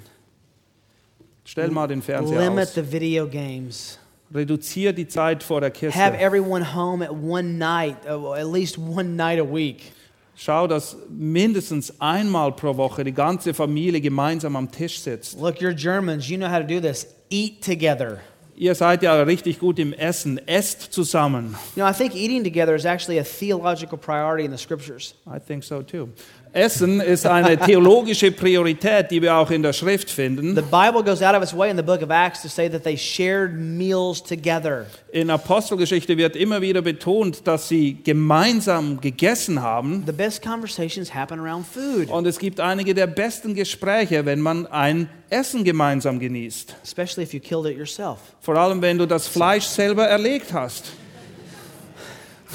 [1.43, 2.73] Stell mal den Fernseher Limit aus.
[2.73, 3.99] the video games.
[4.33, 5.99] Reduzier die Zeit vor der Kiste.
[5.99, 9.91] Have everyone home at one night, uh, at least one night a week.
[10.35, 15.39] Schau, dass mindestens einmal pro Woche die ganze Familie gemeinsam am Tisch sitzt.
[15.39, 16.27] Look, you're Germans.
[16.27, 17.07] You know how to do this.
[17.29, 18.19] Eat together.
[18.57, 20.39] Ihr seid ja richtig gut im Essen.
[20.47, 21.55] Esst zusammen.
[21.75, 25.13] You know, I think eating together is actually a theological priority in the scriptures.
[25.27, 26.09] I think so too.
[26.55, 30.55] Essen ist eine theologische Priorität, die wir auch in der Schrift finden.
[30.55, 32.83] The Bible goes out of its way in the book of Acts to say that
[32.83, 34.85] they shared meals together.
[35.11, 40.03] In Apostelgeschichte wird immer wieder betont, dass sie gemeinsam gegessen haben.
[40.05, 44.65] The best conversations happen around food, Und es gibt einige der besten Gespräche, wenn man
[44.67, 46.73] ein Essen gemeinsam genießt.
[46.83, 48.19] especially if you killed it yourself.
[48.39, 50.93] Vor allem, wenn du das Fleisch selber erlegt hast.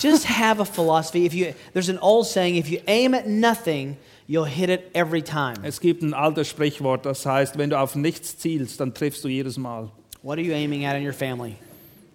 [0.01, 1.27] Just have a philosophy.
[1.27, 5.21] If you, there's an old saying: if you aim at nothing, you'll hit it every
[5.21, 5.57] time.
[5.63, 9.29] Es gibt ein altes Sprichwort, das heißt, wenn du auf nichts zielst, dann triffst du
[9.29, 9.91] jedes Mal.
[10.23, 11.57] What are you aiming at in your family?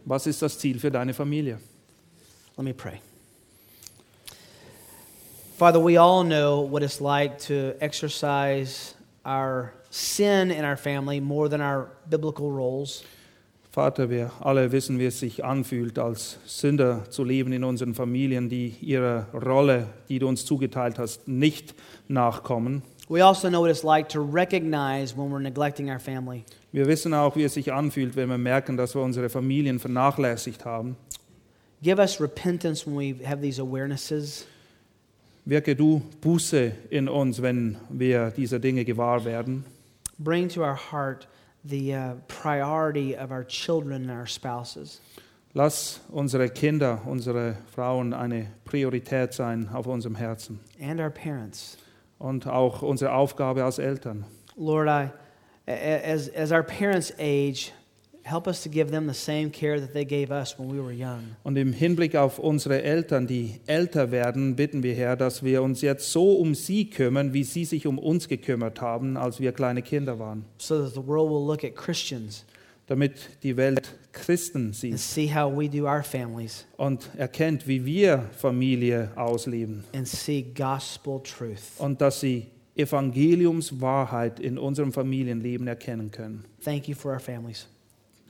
[0.05, 1.59] Was ist das Ziel für deine Familie?
[2.57, 3.01] Let me pray.
[5.57, 11.47] Father, we all know what it's like to exercise our sin in our family more
[11.47, 13.03] than our biblical roles.
[13.75, 18.47] Vater, wir alle wissen, wie es sich anfühlt, als Sünder zu leben in unseren Familien,
[18.47, 21.75] die ihrer Rolle, die du uns zugeteilt hast, nicht
[22.07, 22.83] nachkommen.
[23.09, 26.45] We also know what it's like to recognize when we're neglecting our family.
[26.71, 30.63] Wir wissen auch, wie es sich anfühlt, wenn wir merken, dass wir unsere Familien vernachlässigt
[30.63, 30.95] haben.
[31.83, 34.47] Give us repentance when we have these awarenesses.
[35.43, 39.65] Wirke du Buße in uns, wenn wir dieser Dinge gewahr werden.
[40.17, 41.27] Bring to our heart
[41.67, 45.01] the uh, priority of our children and our spouses.
[45.53, 51.77] Lass unsere Kinder, unsere Frauen eine Priorität sein auf unserem Herzen and our parents.
[52.19, 54.25] und auch unsere Aufgabe als Eltern.
[54.57, 55.09] Lord, I,
[55.67, 57.71] as, as our parents age,
[58.25, 60.91] help us to give them the same care that they gave us when we were
[60.91, 61.35] young.
[61.43, 65.81] Und im Hinblick auf unsere Eltern, die älter werden, bitten wir, Herr, dass wir uns
[65.81, 69.81] jetzt so um sie kümmern, wie sie sich um uns gekümmert haben, als wir kleine
[69.81, 72.45] Kinder waren, so that the world will look at Christians
[72.87, 73.13] damit
[73.43, 78.29] die Welt Christen and sieht see how we do our families und erkennt, wie wir
[78.37, 81.79] Familie ausleben and see gospel truth.
[81.79, 86.43] und dass sie Evangeliumswahrheit in unserem Familienleben erkennen können.
[86.63, 87.67] Thank you for our families.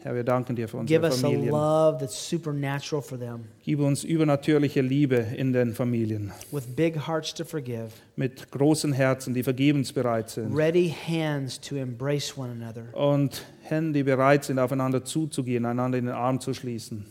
[0.05, 1.49] Herr, wir danken dir für Give unsere us a Familien.
[1.49, 7.33] love that's supernatural for them, Gib uns übernatürliche Liebe in den Familien, with big hearts
[7.33, 12.95] to forgive, mit großen Herzen, die vergebensbereit sind ready hands to embrace one another.
[12.95, 17.07] und Hände, die bereit sind, aufeinander zuzugehen, einander in den Arm zu schließen.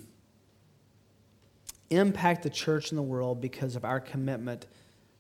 [1.91, 4.69] Impact the church and the world because of our commitment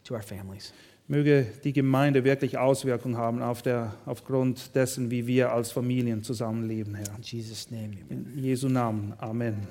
[0.04, 0.72] to our families.
[1.06, 6.94] Möge die Gemeinde wirklich Auswirkungen haben auf der, aufgrund dessen, wie wir als Familien zusammenleben,
[6.94, 7.14] Herr.
[7.16, 8.32] In Jesus' name, amen.
[8.34, 9.12] In Jesu Namen.
[9.18, 9.68] Amen.